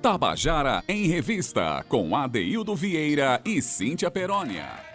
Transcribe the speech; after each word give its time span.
Tabajara 0.00 0.82
em 0.88 1.06
Revista, 1.06 1.84
com 1.86 2.16
Adeildo 2.16 2.74
Vieira 2.74 3.38
e 3.44 3.60
Cíntia 3.60 4.10
Perónia 4.10 4.90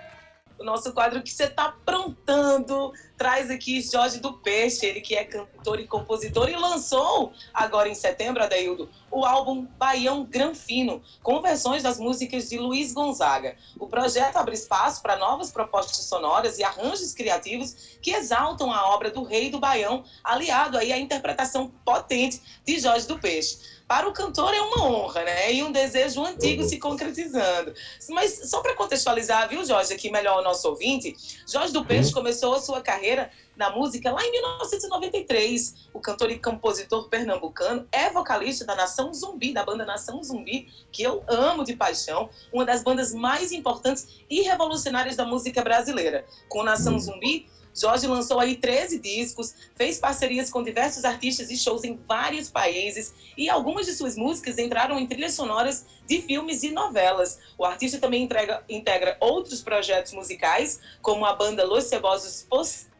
o 0.58 0.64
nosso 0.64 0.94
quadro 0.94 1.22
que 1.22 1.32
você 1.32 1.46
está 1.46 1.66
aprontando. 1.66 2.94
Traz 3.18 3.50
aqui 3.50 3.82
Jorge 3.82 4.20
do 4.20 4.34
Peixe, 4.34 4.86
ele 4.86 5.00
que 5.00 5.16
é 5.16 5.24
cantor 5.24 5.80
e 5.80 5.88
compositor 5.88 6.50
e 6.50 6.56
lançou 6.56 7.32
agora 7.54 7.88
em 7.88 7.96
setembro, 7.96 8.44
Adeildo, 8.44 8.90
o 9.10 9.24
álbum 9.24 9.66
Baião 9.78 10.26
Granfino, 10.26 11.02
com 11.24 11.42
versões 11.42 11.82
das 11.82 11.98
músicas 11.98 12.50
de 12.50 12.58
Luiz 12.58 12.94
Gonzaga. 12.94 13.56
O 13.80 13.88
projeto 13.88 14.36
abre 14.36 14.56
espaço 14.56 15.02
para 15.02 15.16
novas 15.16 15.50
propostas 15.50 16.06
sonoras 16.06 16.58
e 16.58 16.64
arranjos 16.64 17.14
criativos 17.14 17.98
que 18.02 18.12
exaltam 18.12 18.72
a 18.72 18.90
obra 18.94 19.10
do 19.10 19.24
Rei 19.24 19.50
do 19.50 19.60
Baião, 19.60 20.04
aliado 20.24 20.78
aí 20.78 20.92
à 20.92 20.98
interpretação 20.98 21.72
potente 21.86 22.42
de 22.66 22.80
Jorge 22.80 23.08
do 23.08 23.18
Peixe 23.18 23.75
para 23.88 24.08
o 24.08 24.14
cantor 24.14 24.54
é 24.54 24.62
uma 24.62 24.84
honra, 24.84 25.24
né? 25.24 25.54
E 25.54 25.64
um 25.64 25.72
desejo 25.72 26.24
antigo 26.26 26.64
uhum. 26.64 26.70
se 26.70 26.80
concretizando. 26.80 27.74
Mas 28.10 28.50
só 28.50 28.62
para 28.62 28.74
contextualizar, 28.74 29.48
viu, 29.48 29.64
Jorge, 29.64 29.94
aqui 29.94 30.10
melhor 30.10 30.40
o 30.40 30.44
nosso 30.44 30.68
ouvinte, 30.68 31.16
Jorge 31.48 31.72
do 31.72 31.86
Peixe 31.86 32.10
uhum. 32.10 32.16
começou 32.16 32.56
a 32.56 32.60
sua 32.60 32.82
carreira 32.82 33.30
na 33.56 33.70
música 33.70 34.12
lá 34.12 34.24
em 34.24 34.32
1993. 34.32 35.90
O 35.94 36.00
cantor 36.00 36.32
e 36.32 36.40
compositor 36.40 37.08
pernambucano 37.10 37.88
é 37.92 38.10
vocalista 38.10 38.66
da 38.66 38.76
Nação 38.76 39.14
Zumbi, 39.14 39.54
da 39.54 39.64
banda 39.64 39.86
Nação 39.86 40.22
Zumbi, 40.24 40.68
que 40.92 41.04
eu 41.04 41.24
amo 41.28 41.64
de 41.64 41.76
paixão, 41.76 42.30
uma 42.52 42.66
das 42.66 42.84
bandas 42.84 43.14
mais 43.14 43.52
importantes 43.52 44.08
e 44.30 44.42
revolucionárias 44.42 45.16
da 45.16 45.26
música 45.26 45.62
brasileira. 45.62 46.26
Com 46.50 46.64
Nação 46.64 46.94
uhum. 46.94 47.00
Zumbi, 47.00 47.48
Jorge 47.76 48.08
lançou 48.08 48.40
aí 48.40 48.56
13 48.56 49.00
discos, 49.00 49.54
fez 49.76 50.00
parcerias 50.00 50.50
com 50.50 50.64
diversos 50.64 51.04
artistas 51.04 51.52
e 51.52 51.58
shows 51.58 51.84
em 51.84 52.00
vários 52.08 52.50
países 52.50 53.14
e 53.38 53.50
algumas 53.50 53.86
de 53.86 53.94
suas 53.94 54.16
músicas 54.16 54.58
entraram 54.58 54.98
em 54.98 55.06
trilhas 55.06 55.34
sonoras 55.34 55.86
de 56.08 56.22
filmes 56.22 56.64
e 56.64 56.72
novelas. 56.72 57.40
O 57.58 57.66
artista 57.66 58.00
também 58.00 58.24
entrega, 58.24 58.64
integra 58.70 59.18
outros 59.20 59.62
projetos 59.62 60.14
musicais, 60.14 60.80
como 61.02 61.26
a 61.26 61.36
banda 61.36 61.66
Los 61.66 61.84
Cebosos 61.86 62.46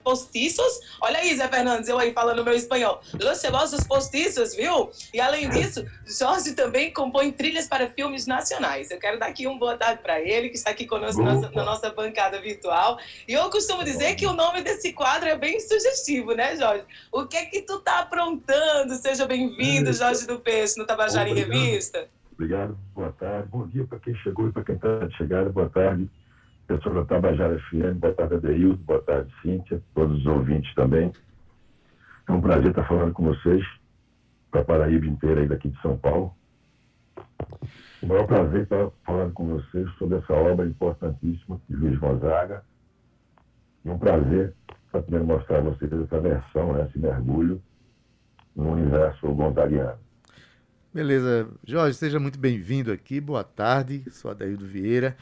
postiços. 0.06 0.80
Olha 1.02 1.18
aí, 1.18 1.36
Zé 1.36 1.48
Fernandes, 1.48 1.90
eu 1.90 1.98
aí 1.98 2.14
falando 2.14 2.46
meu 2.46 2.54
espanhol. 2.54 3.02
Los 3.20 3.40
celosos 3.40 3.84
postiços, 3.88 4.56
viu? 4.56 4.92
E 5.12 5.20
além 5.20 5.50
disso, 5.50 5.84
Jorge 6.06 6.54
também 6.54 6.94
compõe 6.94 7.32
trilhas 7.32 7.68
para 7.68 7.90
filmes 7.90 8.28
nacionais. 8.28 8.92
Eu 8.92 9.00
quero 9.00 9.18
dar 9.18 9.26
aqui 9.26 9.48
uma 9.48 9.58
boa 9.58 9.76
tarde 9.76 10.04
para 10.04 10.22
ele, 10.22 10.50
que 10.50 10.56
está 10.56 10.70
aqui 10.70 10.86
conosco 10.86 11.24
na 11.24 11.34
nossa, 11.34 11.52
na 11.52 11.64
nossa 11.64 11.90
bancada 11.90 12.40
virtual. 12.40 13.00
E 13.28 13.34
eu 13.34 13.50
costumo 13.50 13.84
dizer 13.84 14.14
que 14.16 14.28
o 14.28 14.34
nome 14.34 14.62
desse 14.62 14.94
quadro 14.94 15.28
é 15.28 15.36
bem 15.36 15.60
sugestivo, 15.60 16.36
né, 16.36 16.56
Jorge? 16.56 16.84
O 17.12 17.26
que 17.26 17.38
é 17.38 17.46
que 17.46 17.64
tu 17.64 17.80
tá 17.80 18.00
aprontando? 18.00 18.94
Seja 18.96 19.26
bem-vindo, 19.26 19.92
Jorge 19.92 20.28
do 20.28 20.40
Peixe, 20.40 20.78
no 20.78 20.86
Tabajara 20.86 21.28
em 21.28 21.34
Revista. 21.34 22.08
Obrigado, 22.34 22.78
boa 22.94 23.12
tarde. 23.14 23.48
Bom 23.50 23.66
dia 23.66 23.86
para 23.88 23.98
quem 24.00 24.14
chegou 24.18 24.50
e 24.50 24.52
para 24.52 24.64
quem 24.64 24.76
está 24.76 25.08
de 25.08 25.18
chegada. 25.18 25.50
Boa 25.50 25.70
tarde 25.70 26.08
pessoal 26.68 26.96
da 26.96 27.06
Tabajara 27.06 27.60
FM, 27.60 28.00
boa 28.00 28.14
tarde, 28.14 28.36
Adeildo, 28.36 28.78
boa 28.78 29.02
tarde, 29.02 29.32
Cíntia, 29.42 29.82
todos 29.94 30.20
os 30.20 30.26
ouvintes 30.26 30.74
também. 30.74 31.12
É 32.28 32.32
um 32.32 32.42
prazer 32.42 32.70
estar 32.70 32.88
falando 32.88 33.14
com 33.14 33.24
vocês, 33.24 33.64
para 34.50 34.62
a 34.62 34.66
Paraíba 34.66 35.06
inteira 35.06 35.42
aí 35.42 35.48
daqui 35.48 35.70
de 35.70 35.80
São 35.82 35.98
Paulo. 35.98 36.34
O 38.02 38.08
maior 38.08 38.26
prazer 38.26 38.64
estar 38.64 38.90
falando 39.06 39.34
com 39.34 39.48
vocês 39.48 39.90
sobre 39.98 40.18
essa 40.18 40.34
obra 40.34 40.66
importantíssima 40.66 41.62
de 41.70 41.76
Luiz 41.76 42.00
Gonzaga. 42.00 42.64
E 43.84 43.90
um 43.90 44.00
prazer 44.00 44.54
estar 44.88 45.02
podendo 45.02 45.26
mostrar 45.26 45.60
a 45.60 45.62
vocês 45.62 45.92
essa 45.92 46.20
versão, 46.20 46.74
né, 46.74 46.88
esse 46.90 46.98
mergulho 46.98 47.62
no 48.56 48.72
universo 48.72 49.28
gonzaguiano. 49.34 50.00
Beleza. 50.92 51.48
Jorge, 51.64 51.96
seja 51.96 52.20
muito 52.20 52.40
bem-vindo 52.40 52.92
aqui. 52.92 53.20
Boa 53.20 53.44
tarde. 53.44 54.10
Sou 54.10 54.32
Adaildo 54.32 54.66
Vieira. 54.66 55.16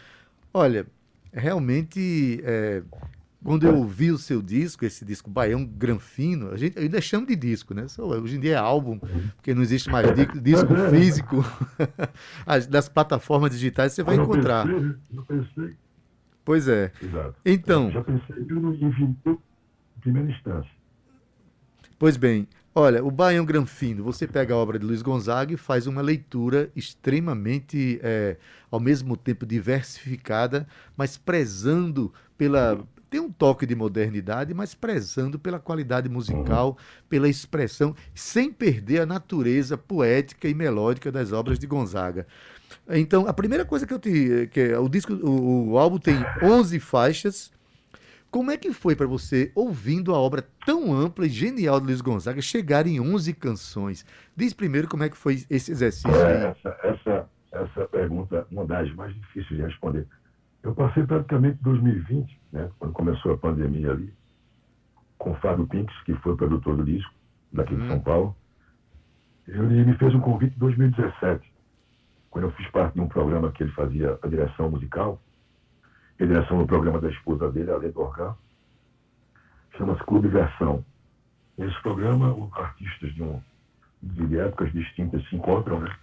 Olha, 0.54 0.86
realmente, 1.34 2.41
é, 2.44 2.84
quando 3.44 3.68
eu 3.68 3.75
ouvi 3.75 4.12
o 4.12 4.18
seu 4.18 4.41
disco, 4.41 4.85
esse 4.85 5.03
disco 5.03 5.30
Baião 5.30 5.66
Granfino, 5.66 6.52
a 6.52 6.58
gente 6.58 6.78
ainda 6.80 7.02
chama 7.02 7.25
de 7.28 7.35
disco, 7.35 7.74
né? 7.74 7.85
Hoje 7.97 8.38
em 8.38 8.40
dia 8.40 8.53
é 8.53 8.58
álbum, 8.58 9.00
porque 9.35 9.53
não 9.53 9.62
existe 9.62 9.90
mais 9.90 10.08
disco 10.41 10.75
físico. 10.90 11.44
das 12.69 12.88
plataformas 12.88 13.52
digitais 13.52 13.94
você 13.94 14.03
vai 14.03 14.16
encontrar. 14.16 14.66
Pensei, 14.66 14.96
eu 15.13 15.24
pensei. 15.24 15.75
Pois 16.46 16.68
é. 16.68 16.91
Exato. 17.02 17.35
Então. 17.46 17.85
Eu 17.85 17.91
já 17.91 18.03
pensei 18.03 18.35
em 18.40 19.38
primeira 20.00 20.31
instância. 20.31 20.72
Pois 21.97 22.18
bem, 22.18 22.47
Olha, 22.75 23.06
o 23.06 23.11
Baião 23.11 23.45
Granfino, 23.45 24.03
você 24.03 24.28
pega 24.28 24.56
a 24.56 24.57
obra 24.57 24.79
de 24.79 24.85
Luiz 24.85 25.03
Gonzaga 25.03 25.53
e 25.53 25.57
faz 25.57 25.85
uma 25.85 26.01
leitura 26.01 26.72
extremamente, 26.75 28.00
é, 28.01 28.38
ao 28.72 28.79
mesmo 28.79 29.16
tempo, 29.16 29.45
diversificada, 29.45 30.67
mas 30.97 31.16
prezando 31.16 32.11
pela. 32.35 32.84
Tem 33.11 33.22
um 33.22 33.31
toque 33.31 33.67
de 33.67 33.75
modernidade, 33.75 34.56
mas 34.56 34.73
prezando 34.73 35.38
pela 35.38 35.59
qualidade 35.59 36.09
musical, 36.09 36.75
pela 37.07 37.29
expressão, 37.29 37.95
sem 38.16 38.51
perder 38.51 39.01
a 39.01 39.05
natureza 39.05 39.78
poética 39.78 40.47
e 40.47 40.53
melódica 40.55 41.11
das 41.11 41.31
obras 41.31 41.59
de 41.59 41.67
Gonzaga. 41.67 42.25
Então, 42.90 43.28
a 43.28 43.34
primeira 43.34 43.66
coisa 43.66 43.85
que 43.85 43.94
eu 43.94 44.00
te. 44.00 44.50
Que 44.51 44.61
é, 44.61 44.79
o, 44.79 44.90
disco, 44.90 45.13
o, 45.13 45.73
o 45.73 45.78
álbum 45.78 46.00
tem 46.00 46.16
11 46.41 46.79
faixas 46.79 47.51
como 48.34 48.50
é 48.50 48.58
que 48.58 48.74
foi 48.74 48.96
para 48.96 49.06
você, 49.06 49.52
ouvindo 49.54 50.12
a 50.12 50.18
obra 50.18 50.44
tão 50.66 50.92
ampla 50.92 51.28
e 51.28 51.30
genial 51.30 51.80
de 51.80 51.86
Luiz 51.86 52.02
Gonzaga, 52.02 52.42
chegar 52.42 52.88
em 52.88 53.00
11 53.00 53.32
canções? 53.36 54.04
Diz 54.36 54.56
primeiro 54.56 54.88
como 54.88 55.04
é 55.04 55.10
que 55.10 55.16
foi 55.16 55.36
esse 55.52 55.72
exercício 55.72 56.10
é, 56.10 56.48
Essa, 56.48 56.80
essa, 56.82 57.30
essa 57.52 57.88
pergunta 57.90 58.38
é 58.38 58.46
uma 58.52 58.66
das 58.66 58.92
mais 58.96 59.14
difíceis 59.14 59.56
de 59.56 59.62
responder. 59.62 60.08
Eu 60.64 60.74
passei 60.74 61.04
praticamente 61.04 61.60
2020, 61.62 62.42
né, 62.52 62.72
quando 62.80 62.92
começou 62.94 63.34
a 63.34 63.38
pandemia 63.38 63.92
ali, 63.92 64.12
com 65.20 65.34
o 65.34 65.36
Fábio 65.36 65.68
Pinks, 65.68 65.96
que 66.04 66.16
foi 66.16 66.34
o 66.34 66.38
produtor 66.38 66.76
do 66.76 66.84
disco, 66.84 67.14
daqui 67.52 67.76
hum. 67.76 67.82
de 67.82 67.88
São 67.88 68.00
Paulo. 68.00 68.36
Ele 69.48 69.86
me 69.86 69.96
fez 69.98 70.12
um 70.16 70.20
convite 70.20 70.56
em 70.56 70.60
2017, 70.60 71.54
quando 72.32 72.46
eu 72.46 72.52
fiz 72.54 72.68
parte 72.72 72.96
de 72.96 73.02
um 73.02 73.08
programa 73.08 73.52
que 73.52 73.62
ele 73.62 73.72
fazia 73.74 74.18
a 74.24 74.28
direção 74.28 74.72
musical, 74.72 75.22
direção 76.19 76.57
no 76.57 76.68
programa 76.68 77.00
da 77.00 77.09
esposa 77.09 77.51
dele, 77.51 77.72
a 77.72 77.78
Leda 77.78 78.35
chama-se 79.78 80.03
Clube 80.03 80.28
Versão. 80.28 80.84
Nesse 81.57 81.79
programa, 81.81 82.34
os 82.34 82.51
artistas 82.53 83.13
de, 83.13 83.24
um, 83.24 83.41
de 84.01 84.40
épocas 84.40 84.72
distintas 84.72 85.28
se 85.28 85.35
encontram, 85.35 85.79
né? 85.79 85.96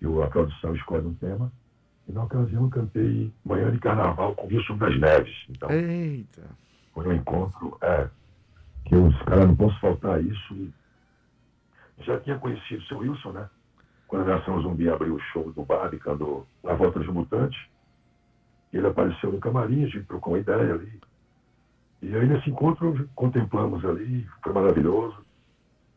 E 0.00 0.06
a 0.06 0.26
produção 0.28 0.74
escolhe 0.74 1.06
um 1.06 1.14
tema. 1.14 1.50
E 2.08 2.12
na 2.12 2.24
ocasião 2.24 2.64
eu 2.64 2.70
cantei 2.70 3.32
Manhã 3.44 3.70
de 3.70 3.78
Carnaval 3.78 4.34
com 4.34 4.46
Wilson 4.46 4.76
das 4.78 4.98
Neves. 4.98 5.36
Então, 5.48 5.70
Eita! 5.70 6.42
Foi 6.94 7.06
um 7.06 7.12
encontro, 7.12 7.76
é, 7.82 8.08
que 8.86 8.94
eu 8.94 9.08
disse, 9.08 9.24
cara, 9.24 9.46
não 9.46 9.56
posso 9.56 9.78
faltar 9.80 10.22
isso. 10.22 10.54
E 10.54 10.72
já 12.00 12.18
tinha 12.20 12.38
conhecido 12.38 12.82
o 12.82 12.86
seu 12.86 12.98
Wilson, 12.98 13.32
né? 13.32 13.48
Quando 14.06 14.30
a 14.30 14.36
Nação 14.36 14.60
Zumbi 14.62 14.88
abriu 14.88 15.16
o 15.16 15.20
show 15.20 15.52
do 15.52 15.64
Barbicando 15.64 16.46
Na 16.64 16.72
Volta 16.74 16.98
dos 16.98 17.08
Mutantes. 17.08 17.60
Ele 18.72 18.86
apareceu 18.86 19.32
no 19.32 19.40
camarim, 19.40 19.84
a 19.84 19.88
gente 19.88 20.04
trocou 20.04 20.34
uma 20.34 20.40
ideia 20.40 20.74
ali. 20.74 21.00
E 22.02 22.14
aí, 22.14 22.26
nesse 22.26 22.50
encontro, 22.50 23.08
contemplamos 23.14 23.84
ali, 23.84 24.26
foi 24.42 24.52
maravilhoso. 24.52 25.24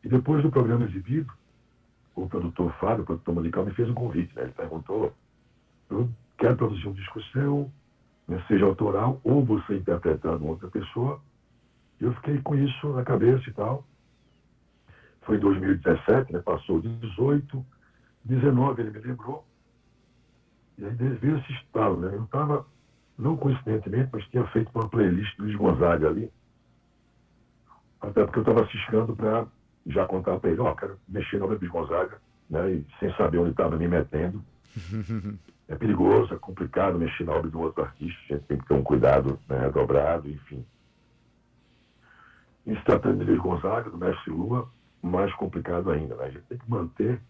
E 0.04 0.10
depois 0.10 0.42
do 0.42 0.50
programa 0.50 0.86
exibido, 0.86 1.32
o 2.16 2.28
produtor 2.28 2.74
Fábio, 2.80 3.04
o 3.04 3.06
produtor 3.06 3.36
musical, 3.36 3.66
me 3.66 3.74
fez 3.74 3.90
um 3.90 3.94
convite. 3.94 4.36
Né? 4.36 4.44
Ele 4.44 4.52
perguntou: 4.52 5.14
eu 5.90 6.10
quero 6.38 6.56
produzir 6.58 6.88
um 6.88 6.94
disco 6.94 7.22
seu, 7.32 7.72
né, 8.28 8.44
seja 8.48 8.66
autoral, 8.66 9.20
ou 9.24 9.46
você 9.46 9.76
interpretando 9.76 10.48
outra 10.48 10.70
pessoa. 10.70 11.22
E 12.00 12.06
eu 12.06 12.14
fiquei 12.16 12.42
com 12.42 12.56
isso 12.56 12.88
na 12.94 13.04
cabeça 13.04 13.48
e 13.48 13.54
tal. 13.54 13.86
Foi 15.22 15.38
em 15.38 15.40
2017, 15.40 16.34
né? 16.34 16.40
passou 16.40 16.82
18, 16.82 17.64
19 18.26 18.82
ele 18.82 18.92
me 18.92 19.00
lembrou. 19.00 19.46
E 20.82 20.86
aí 20.86 20.96
veio 20.96 21.38
esse 21.38 21.54
estalo, 21.54 21.98
né? 21.98 22.16
Eu 22.16 22.24
estava, 22.24 22.66
não 23.16 23.38
coincidentemente, 23.38 24.10
mas 24.12 24.26
tinha 24.30 24.44
feito 24.48 24.72
uma 24.74 24.90
playlist 24.90 25.38
do 25.38 25.44
Luiz 25.44 25.56
Gonzaga 25.56 26.10
ali. 26.10 26.32
Até 28.02 28.24
porque 28.24 28.40
eu 28.40 28.42
estava 28.42 28.68
ciscando 28.68 29.16
para 29.16 29.46
já 29.86 30.08
contar 30.08 30.40
para 30.40 30.50
ele, 30.50 30.60
ó, 30.60 30.72
oh, 30.72 30.76
quero 30.76 30.98
mexer 31.08 31.38
no 31.38 31.46
Luiz 31.46 31.70
Gonzaga, 31.70 32.20
né? 32.50 32.72
E 32.72 32.88
sem 33.00 33.14
saber 33.16 33.38
onde 33.38 33.52
estava 33.52 33.78
me 33.78 33.88
metendo. 33.88 34.44
é 35.70 35.76
perigoso, 35.76 36.34
é 36.34 36.38
complicado 36.38 36.98
mexer 36.98 37.26
na 37.26 37.34
obra 37.34 37.52
de 37.52 37.56
um 37.56 37.62
outro 37.62 37.84
artista, 37.84 38.20
a 38.24 38.34
gente 38.34 38.48
tem 38.48 38.58
que 38.58 38.68
ter 38.68 38.74
um 38.74 38.84
cuidado 38.84 39.40
né, 39.48 39.70
dobrado, 39.70 40.28
enfim. 40.28 40.66
Em 42.66 42.76
se 42.76 42.84
tratando 42.86 43.20
de 43.20 43.26
Luiz 43.26 43.40
Gonzaga, 43.40 43.92
do 43.92 44.00
Mestre 44.00 44.32
Lua, 44.32 44.68
mais 45.00 45.32
complicado 45.36 45.92
ainda, 45.92 46.16
né? 46.16 46.26
A 46.26 46.30
gente 46.32 46.46
tem 46.46 46.58
que 46.58 46.70
manter 46.70 47.22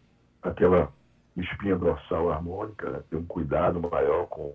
aquela 0.41 0.89
espinha 1.37 1.77
dorsal 1.77 2.31
harmônica, 2.31 2.89
né? 2.89 3.03
ter 3.09 3.15
um 3.15 3.25
cuidado 3.25 3.79
maior 3.79 4.27
com, 4.27 4.53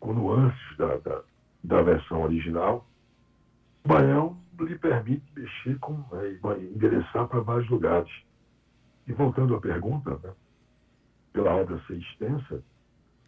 com 0.00 0.12
nuances 0.12 0.76
da, 0.76 0.96
da, 0.98 1.22
da 1.62 1.82
versão 1.82 2.22
original. 2.22 2.86
O 3.84 3.88
baião 3.88 4.40
lhe 4.60 4.78
permite 4.78 5.24
mexer 5.36 5.78
com, 5.80 5.94
né, 6.12 6.38
endereçar 6.60 7.26
para 7.28 7.40
vários 7.40 7.68
lugares. 7.68 8.10
E 9.06 9.12
voltando 9.12 9.56
à 9.56 9.60
pergunta, 9.60 10.18
né? 10.22 10.32
pela 11.32 11.54
obra 11.54 11.80
ser 11.86 11.98
extensa, 11.98 12.62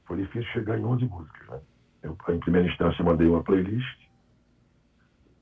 foi 0.06 0.18
difícil 0.18 0.50
chegar 0.52 0.78
em 0.78 0.84
11 0.84 1.04
músicas. 1.06 1.48
Né? 1.48 1.60
Eu, 2.02 2.16
em 2.28 2.38
primeira 2.38 2.68
instância, 2.68 3.04
mandei 3.04 3.26
uma 3.26 3.42
playlist 3.42 4.04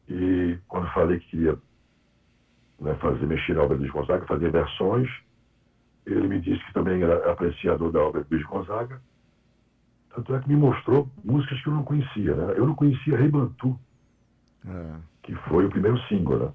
e 0.08 0.58
quando 0.68 0.92
falei 0.92 1.18
que 1.20 1.30
queria 1.30 1.58
né, 2.80 2.94
fazer, 2.96 3.26
mexer 3.26 3.54
na 3.54 3.62
obra 3.62 3.76
do 3.76 3.80
Luiz 3.80 3.92
Gonzaga, 3.92 4.26
fazer 4.26 4.50
versões, 4.50 5.08
ele 6.06 6.28
me 6.28 6.40
disse 6.40 6.64
que 6.66 6.72
também 6.72 7.02
era 7.02 7.30
apreciador 7.30 7.92
da 7.92 8.00
obra 8.00 8.22
do 8.22 8.26
Luiz 8.30 8.44
Gonzaga. 8.46 9.00
Tanto 10.14 10.34
é 10.34 10.40
que 10.40 10.48
me 10.48 10.56
mostrou 10.56 11.08
músicas 11.24 11.60
que 11.62 11.68
eu 11.68 11.74
não 11.74 11.84
conhecia. 11.84 12.34
Né? 12.34 12.54
Eu 12.56 12.66
não 12.66 12.74
conhecia 12.74 13.16
Rei 13.16 13.28
Bantu, 13.28 13.78
é. 14.66 14.96
que 15.22 15.34
foi 15.48 15.66
o 15.66 15.70
primeiro 15.70 15.98
single. 16.08 16.38
Né? 16.38 16.52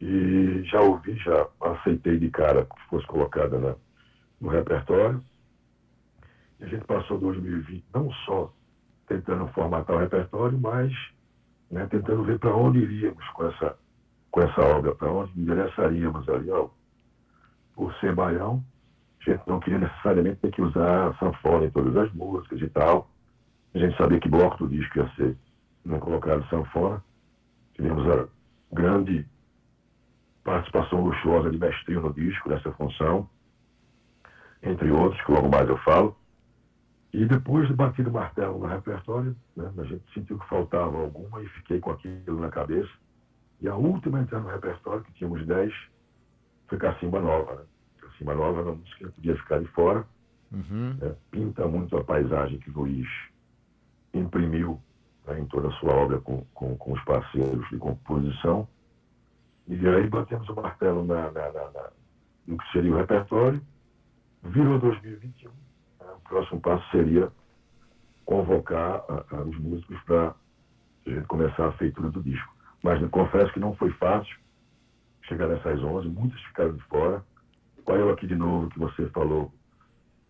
E 0.00 0.62
já 0.64 0.80
ouvi, 0.80 1.14
já 1.16 1.46
aceitei 1.60 2.18
de 2.18 2.28
cara 2.30 2.64
que 2.64 2.88
fosse 2.88 3.06
colocada 3.06 3.58
né, 3.58 3.76
no 4.40 4.48
repertório. 4.48 5.22
E 6.58 6.64
a 6.64 6.66
gente 6.66 6.84
passou 6.84 7.18
2020 7.18 7.84
não 7.94 8.10
só 8.26 8.52
tentando 9.06 9.46
formatar 9.48 9.94
o 9.94 10.00
repertório, 10.00 10.58
mas 10.58 10.92
né, 11.70 11.86
tentando 11.86 12.24
ver 12.24 12.38
para 12.38 12.54
onde 12.54 12.80
iríamos 12.80 13.24
com 13.28 13.46
essa, 13.46 13.78
com 14.30 14.40
essa 14.40 14.60
obra, 14.60 14.94
para 14.94 15.10
onde 15.10 15.38
endereçaríamos 15.40 16.28
ali. 16.28 16.50
Ó, 16.50 16.68
por 17.74 17.94
ser 17.96 18.14
baião, 18.14 18.62
a 19.20 19.30
gente 19.30 19.42
não 19.46 19.60
queria 19.60 19.78
necessariamente 19.78 20.40
ter 20.40 20.50
que 20.50 20.62
usar 20.62 21.16
sanfona 21.18 21.66
em 21.66 21.70
todas 21.70 21.96
as 21.96 22.12
músicas 22.12 22.60
e 22.60 22.68
tal. 22.68 23.08
A 23.74 23.78
gente 23.78 23.96
sabia 23.96 24.20
que 24.20 24.28
bloco 24.28 24.58
do 24.58 24.68
disco 24.68 24.98
ia 24.98 25.08
ser 25.14 25.36
não 25.84 25.98
colocado 25.98 26.46
sanfona. 26.48 27.02
Tivemos 27.74 28.06
a 28.08 28.28
grande 28.72 29.26
participação 30.44 31.04
luxuosa 31.04 31.50
de 31.50 31.58
mestrinho 31.58 32.02
no 32.02 32.12
disco, 32.12 32.48
nessa 32.48 32.72
função, 32.72 33.28
entre 34.62 34.90
outros, 34.90 35.22
que 35.24 35.32
logo 35.32 35.48
mais 35.48 35.68
eu 35.68 35.78
falo. 35.78 36.16
E 37.12 37.24
depois 37.26 37.68
de 37.68 37.74
batido 37.74 38.10
o 38.10 38.12
martelo 38.12 38.58
no 38.58 38.66
repertório, 38.66 39.36
né, 39.54 39.70
a 39.76 39.84
gente 39.84 40.02
sentiu 40.14 40.38
que 40.38 40.48
faltava 40.48 40.98
alguma 40.98 41.42
e 41.42 41.48
fiquei 41.48 41.78
com 41.78 41.90
aquilo 41.90 42.40
na 42.40 42.48
cabeça. 42.48 42.90
E 43.60 43.68
a 43.68 43.76
última 43.76 44.18
a 44.18 44.22
entrar 44.22 44.40
no 44.40 44.48
repertório, 44.48 45.04
que 45.04 45.12
tínhamos 45.12 45.46
10, 45.46 45.72
foi 46.72 46.78
Cacimba 46.78 47.20
Nova. 47.20 47.56
Né? 47.56 47.62
Cacimba 48.00 48.34
Nova 48.34 48.60
era 48.60 48.70
uma 48.70 48.76
música 48.76 49.06
que 49.06 49.12
podia 49.12 49.36
ficar 49.36 49.60
de 49.60 49.66
fora. 49.68 50.06
Uhum. 50.50 50.96
Né? 50.98 51.14
Pinta 51.30 51.66
muito 51.66 51.96
a 51.96 52.04
paisagem 52.04 52.58
que 52.58 52.70
Luiz 52.70 53.08
imprimiu 54.14 54.80
né, 55.26 55.38
em 55.38 55.46
toda 55.46 55.68
a 55.68 55.72
sua 55.72 55.92
obra 55.92 56.20
com, 56.20 56.44
com, 56.54 56.76
com, 56.76 56.92
os 56.92 57.04
parceiros 57.04 57.68
de 57.68 57.76
composição. 57.76 58.66
E 59.68 59.86
aí 59.86 60.08
batemos 60.08 60.48
o 60.48 60.54
martelo 60.54 61.04
na, 61.04 61.30
na, 61.30 61.52
na, 61.52 61.70
na 61.70 61.90
no 62.46 62.56
que 62.56 62.72
seria 62.72 62.92
o 62.92 62.96
repertório. 62.96 63.62
Virou 64.42 64.78
2021. 64.78 65.50
Né? 65.50 66.06
O 66.16 66.28
próximo 66.28 66.60
passo 66.60 66.90
seria 66.90 67.30
convocar 68.24 69.04
a, 69.08 69.36
a, 69.36 69.40
os 69.42 69.58
músicos 69.58 70.00
para 70.04 70.34
a 71.06 71.10
gente 71.10 71.26
começar 71.26 71.68
a 71.68 71.72
feitura 71.72 72.10
do 72.10 72.22
disco. 72.22 72.52
Mas 72.82 73.06
confesso 73.10 73.52
que 73.52 73.60
não 73.60 73.74
foi 73.76 73.90
fácil 73.92 74.42
chegar 75.32 75.48
nessas 75.48 75.82
11, 75.82 76.08
muitos 76.08 76.40
ficaram 76.44 76.74
de 76.74 76.82
fora. 76.84 77.24
Qual 77.84 77.98
é 77.98 78.04
o 78.04 78.10
aqui 78.10 78.26
de 78.26 78.36
novo 78.36 78.68
que 78.70 78.78
você 78.78 79.06
falou 79.08 79.52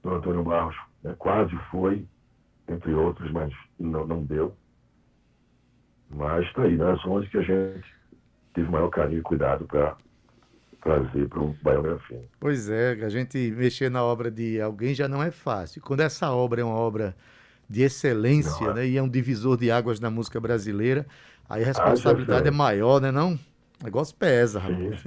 do 0.03 0.15
Antônio 0.15 0.43
Barros? 0.43 0.77
Né? 1.03 1.15
Quase 1.19 1.55
foi, 1.71 2.07
entre 2.69 2.95
outros, 2.95 3.31
mas 3.33 3.53
não, 3.79 4.07
não 4.07 4.25
deu. 4.25 4.57
Mas 6.09 6.47
está 6.47 6.63
aí, 6.63 6.77
né? 6.77 6.97
São 7.03 7.13
11 7.13 7.29
que 7.29 7.39
a 7.39 7.43
gente 7.43 7.87
teve 8.55 8.69
o 8.69 8.73
maior 8.73 8.89
carinho 8.91 9.19
e 9.19 9.23
cuidado 9.23 9.67
para 9.67 9.97
trazer 10.83 11.29
para 11.29 11.41
o 11.41 11.55
Baião 11.63 11.83
Grafino. 11.83 12.25
Pois 12.39 12.69
é, 12.69 12.93
a 12.93 13.09
gente 13.09 13.39
mexer 13.57 13.91
na 13.91 14.03
obra 14.03 14.31
de 14.31 14.61
alguém 14.61 14.95
já 14.95 15.09
não 15.09 15.23
é 15.23 15.31
fácil. 15.31 15.81
Quando 15.83 16.01
essa 16.01 16.31
obra 16.31 16.61
é 16.61 16.65
uma 16.65 16.75
obra 16.75 17.17
de 17.69 17.83
excelência, 17.83 18.67
é. 18.67 18.75
né, 18.75 18.87
e 18.87 18.97
é 18.97 19.03
um 19.03 19.09
divisor 19.09 19.57
de 19.57 19.71
águas 19.71 20.01
na 20.01 20.11
música 20.11 20.39
brasileira, 20.41 21.07
aí 21.49 21.63
a 21.63 21.67
responsabilidade 21.67 22.47
ah, 22.47 22.49
é 22.49 22.51
maior, 22.51 23.01
né, 23.01 23.11
não? 23.11 23.39
O 23.83 23.85
negócio 23.85 24.15
pesa, 24.15 24.61
rapaz. 24.61 25.05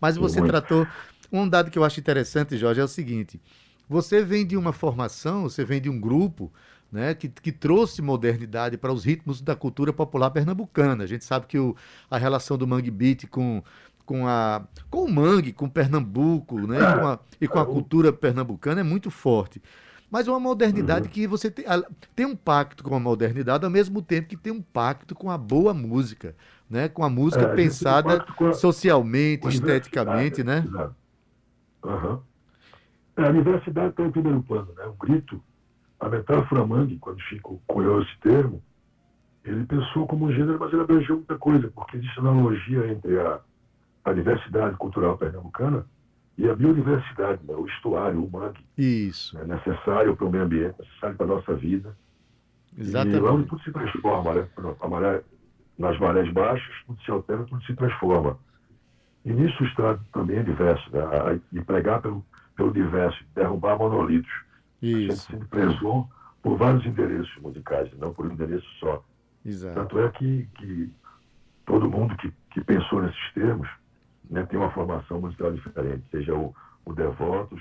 Mas 0.00 0.16
você 0.16 0.38
Muito. 0.38 0.50
tratou. 0.50 0.86
Um 1.30 1.48
dado 1.48 1.70
que 1.70 1.78
eu 1.78 1.84
acho 1.84 1.98
interessante, 1.98 2.56
Jorge, 2.56 2.80
é 2.80 2.84
o 2.84 2.88
seguinte: 2.88 3.40
você 3.88 4.24
vem 4.24 4.46
de 4.46 4.56
uma 4.56 4.72
formação, 4.72 5.42
você 5.42 5.64
vem 5.64 5.80
de 5.80 5.90
um 5.90 6.00
grupo 6.00 6.52
né, 6.90 7.14
que, 7.14 7.28
que, 7.28 7.50
trouxe 7.50 8.02
modernidade 8.02 8.76
para 8.76 8.92
os 8.92 9.02
ritmos 9.04 9.40
da 9.40 9.56
cultura 9.56 9.92
popular 9.92 10.30
pernambucana. 10.30 11.04
A 11.04 11.06
gente 11.06 11.24
sabe 11.24 11.46
que 11.46 11.58
o, 11.58 11.74
a 12.10 12.18
relação 12.18 12.58
do 12.58 12.66
Mangue 12.66 12.90
Beat 12.90 13.26
com, 13.28 13.62
com, 14.04 14.28
a, 14.28 14.62
com 14.90 15.04
o 15.04 15.10
mangue, 15.10 15.52
com 15.52 15.68
Pernambuco 15.68 16.60
né, 16.66 16.76
e, 16.78 17.00
com 17.00 17.06
a, 17.06 17.18
e 17.40 17.48
com 17.48 17.58
a 17.58 17.66
cultura 17.66 18.12
pernambucana 18.12 18.82
é 18.82 18.84
muito 18.84 19.10
forte. 19.10 19.60
Mas 20.10 20.28
uma 20.28 20.38
modernidade 20.38 21.06
uhum. 21.06 21.12
que 21.12 21.26
você 21.26 21.50
tem, 21.50 21.64
tem 22.14 22.26
um 22.26 22.36
pacto 22.36 22.84
com 22.84 22.94
a 22.94 23.00
modernidade 23.00 23.64
ao 23.64 23.70
mesmo 23.70 24.02
tempo 24.02 24.28
que 24.28 24.36
tem 24.36 24.52
um 24.52 24.60
pacto 24.60 25.14
com 25.14 25.30
a 25.30 25.38
boa 25.38 25.72
música 25.72 26.36
né? 26.72 26.88
Com 26.88 27.04
a 27.04 27.10
música 27.10 27.44
é, 27.44 27.54
pensada 27.54 28.24
a, 28.40 28.52
socialmente, 28.54 29.46
esteticamente, 29.46 30.42
né? 30.42 30.64
Exato. 30.66 30.96
Uhum. 31.84 32.20
A 33.14 33.28
universidade 33.28 33.90
está 33.90 34.02
em 34.04 34.10
primeiro 34.10 34.42
plano, 34.42 34.72
né? 34.74 34.86
O 34.86 34.94
grito, 34.94 35.38
a 36.00 36.08
metáfora 36.08 36.64
mangue, 36.64 36.96
quando 36.98 37.20
Chico 37.20 37.60
cunhou 37.66 38.00
esse 38.00 38.18
termo, 38.20 38.62
ele 39.44 39.66
pensou 39.66 40.06
como 40.06 40.26
um 40.26 40.32
gênero, 40.32 40.58
mas 40.58 40.72
ele 40.72 40.80
abrangeu 40.80 41.16
muita 41.16 41.36
coisa, 41.36 41.70
porque 41.74 41.98
existe 41.98 42.18
analogia 42.18 42.90
entre 42.90 43.20
a, 43.20 43.40
a 44.06 44.12
diversidade 44.14 44.74
cultural 44.76 45.18
pernambucana 45.18 45.84
e 46.38 46.48
a 46.48 46.54
biodiversidade, 46.54 47.42
né? 47.46 47.54
o 47.54 47.66
estuário, 47.66 48.24
o 48.24 48.30
mangue. 48.30 48.64
Isso. 48.78 49.36
É 49.38 49.44
necessário 49.44 50.16
para 50.16 50.26
o 50.26 50.30
meio 50.30 50.44
ambiente, 50.44 50.76
necessário 50.78 51.16
para 51.16 51.26
a 51.26 51.28
nossa 51.28 51.54
vida. 51.54 51.94
Exatamente. 52.78 53.18
E 53.18 53.20
lá 53.20 53.32
onde 53.32 53.46
tudo 53.46 53.62
se 53.62 53.70
transforma, 53.70 54.32
né? 54.32 54.48
A 54.80 54.88
maré 54.88 55.22
nas 55.82 55.98
marés 55.98 56.32
baixas, 56.32 56.74
tudo 56.86 57.02
se 57.02 57.10
altera, 57.10 57.44
tudo 57.44 57.62
se 57.64 57.74
transforma. 57.74 58.38
E 59.24 59.32
nisso 59.32 59.64
está 59.64 59.98
também 60.12 60.38
é 60.38 60.42
diverso, 60.42 60.88
né? 60.92 61.40
de 61.50 61.60
pregar 61.62 62.00
pelo, 62.00 62.24
pelo 62.56 62.72
diverso, 62.72 63.22
derrubar 63.34 63.76
monolitos. 63.76 64.32
Isso. 64.80 64.96
A 64.96 65.00
gente 65.00 65.16
sempre 65.16 65.48
prezou 65.48 66.08
por 66.40 66.56
vários 66.56 66.86
endereços 66.86 67.36
musicais, 67.42 67.90
não 67.98 68.14
por 68.14 68.26
um 68.26 68.32
endereço 68.32 68.66
só. 68.78 69.04
Exato. 69.44 69.74
Tanto 69.74 69.98
é 69.98 70.08
que, 70.10 70.48
que 70.56 70.92
todo 71.66 71.90
mundo 71.90 72.16
que, 72.16 72.32
que 72.52 72.60
pensou 72.60 73.02
nesses 73.02 73.32
termos 73.32 73.68
né, 74.30 74.44
tem 74.44 74.58
uma 74.58 74.70
formação 74.70 75.20
musical 75.20 75.52
diferente, 75.52 76.04
seja 76.12 76.32
o, 76.34 76.54
o 76.84 76.92
Devotos, 76.92 77.60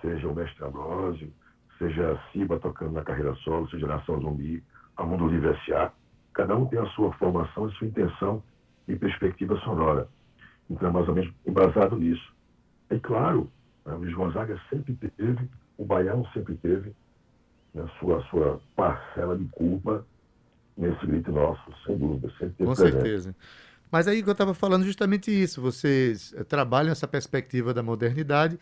seja 0.00 0.28
o 0.28 0.34
Mestre 0.34 0.64
Ambrosio, 0.64 1.32
seja 1.78 2.12
a 2.12 2.32
Ciba 2.32 2.58
tocando 2.58 2.92
na 2.92 3.02
carreira 3.02 3.34
solo, 3.36 3.68
seja 3.70 3.86
a 3.86 3.96
Nação 3.96 4.20
Zumbi, 4.20 4.62
a 4.96 5.04
Mundo 5.04 5.28
Livre 5.28 5.50
S.A. 5.50 5.92
Cada 6.34 6.56
um 6.56 6.66
tem 6.66 6.78
a 6.78 6.86
sua 6.90 7.12
formação, 7.14 7.66
a 7.66 7.70
sua 7.72 7.86
intenção 7.86 8.42
e 8.88 8.96
perspectiva 8.96 9.56
sonora. 9.60 10.08
Então 10.70 10.88
é 10.88 10.92
mais 10.92 11.08
ou 11.08 11.14
menos 11.14 11.32
embasado 11.46 11.96
nisso. 11.96 12.32
E 12.90 12.98
claro, 12.98 13.50
né, 13.84 13.94
Luiz 13.94 14.14
Gonzaga 14.14 14.60
sempre 14.70 14.94
teve, 14.94 15.48
o 15.76 15.84
Baião 15.84 16.24
sempre 16.32 16.54
teve 16.56 16.92
né, 17.74 17.84
sua, 17.98 18.22
sua 18.24 18.60
parcela 18.76 19.36
de 19.36 19.44
culpa 19.46 20.04
nesse 20.76 21.06
grito 21.06 21.32
nosso, 21.32 21.62
sem 21.86 21.96
dúvida. 21.96 22.28
Sempre 22.38 22.54
teve 22.56 22.70
Com 22.70 22.74
presente. 22.74 22.92
certeza. 22.92 23.36
Mas 23.90 24.08
aí 24.08 24.22
que 24.22 24.28
eu 24.28 24.32
estava 24.32 24.54
falando 24.54 24.84
justamente 24.84 25.30
isso, 25.30 25.60
vocês 25.60 26.32
eh, 26.34 26.44
trabalham 26.44 26.90
essa 26.90 27.06
perspectiva 27.06 27.74
da 27.74 27.82
modernidade, 27.82 28.58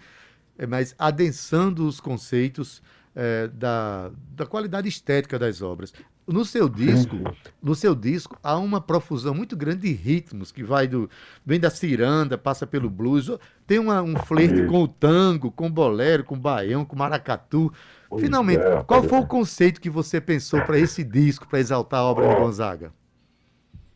eh, 0.59 0.67
mas 0.67 0.93
adensando 0.99 1.87
os 1.87 2.01
conceitos 2.01 2.83
é, 3.15 3.49
da, 3.49 4.11
da 4.35 4.47
qualidade 4.47 4.89
estética 4.89 5.39
das 5.39 5.63
obras. 5.63 5.93
No 6.27 6.45
seu 6.45 6.69
disco, 6.69 7.17
no 7.61 7.75
seu 7.75 7.95
disco 7.95 8.39
há 8.43 8.57
uma 8.57 8.81
profusão 8.81 9.35
muito 9.35 9.57
grande 9.57 9.83
de 9.83 9.93
ritmos 9.93 10.53
que 10.53 10.63
vai 10.63 10.87
do 10.87 11.11
vem 11.45 11.59
da 11.59 11.71
ciranda, 11.71 12.39
passa 12.39 12.67
pelo 12.67 12.89
blues, 12.89 13.37
tem 13.67 13.79
uma, 13.79 14.01
um 14.01 14.15
flerte 14.17 14.65
com 14.67 14.83
o 14.85 14.89
tango, 14.89 15.51
com 15.51 15.67
o 15.67 15.71
bolero, 15.71 16.23
com 16.23 16.37
o 16.37 16.39
baião, 16.39 16.85
com 16.85 16.95
o 16.95 16.99
maracatu. 16.99 17.73
Finalmente, 18.19 18.63
é, 18.63 18.83
qual 18.85 19.03
foi 19.03 19.19
o 19.19 19.27
conceito 19.27 19.81
que 19.81 19.91
você 19.91 20.21
pensou 20.21 20.63
para 20.63 20.79
esse 20.79 21.03
disco, 21.03 21.49
para 21.49 21.59
exaltar 21.59 22.01
a 22.01 22.05
obra 22.05 22.29
de 22.29 22.35
Gonzaga? 22.37 22.93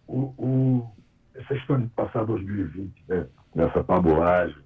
O, 0.06 0.35
o, 0.37 0.90
essa 1.35 1.54
história 1.54 1.85
de 1.85 1.90
passar 1.90 2.25
2020, 2.25 3.04
né, 3.09 3.26
nessa 3.54 3.83
pabulagem, 3.85 4.56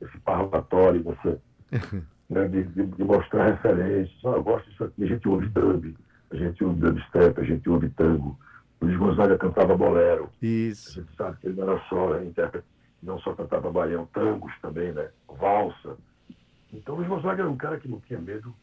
esse 0.00 0.18
parlatório, 0.18 1.02
você, 1.02 1.38
né, 2.28 2.46
de, 2.46 2.62
de, 2.64 2.86
de, 2.86 3.04
mostrar 3.04 3.46
referências, 3.46 4.24
oh, 4.24 4.34
eu 4.34 4.42
gosto 4.42 4.68
disso 4.68 4.84
aqui, 4.84 5.04
a 5.04 5.06
gente 5.06 5.28
ouve 5.28 5.48
dub, 5.48 5.96
a 6.30 6.36
gente 6.36 6.62
ouve 6.62 6.80
dubstep, 6.80 7.40
a 7.40 7.44
gente 7.44 7.68
ouve 7.68 7.88
tango. 7.90 8.38
O 8.80 8.84
Luiz 8.84 8.96
Gonzaga 8.98 9.38
cantava 9.38 9.76
bolero. 9.76 10.30
Isso. 10.40 11.00
A 11.00 11.02
gente 11.02 11.16
sabe 11.16 11.36
que 11.38 11.46
ele 11.46 11.60
não 11.60 11.70
era 11.70 11.80
só 11.88 12.10
né, 12.10 12.24
intérprete, 12.26 12.66
não 13.02 13.18
só 13.20 13.34
cantava 13.34 13.70
baião, 13.70 14.06
tangos 14.06 14.52
também, 14.60 14.92
né? 14.92 15.08
Valsa. 15.26 15.96
Então 16.72 16.94
o 16.94 16.98
Luiz 16.98 17.08
Gonzaga 17.08 17.42
era 17.42 17.50
um 17.50 17.56
cara 17.56 17.78
que 17.78 17.88
não 17.88 18.00
tinha 18.00 18.20
medo 18.20 18.54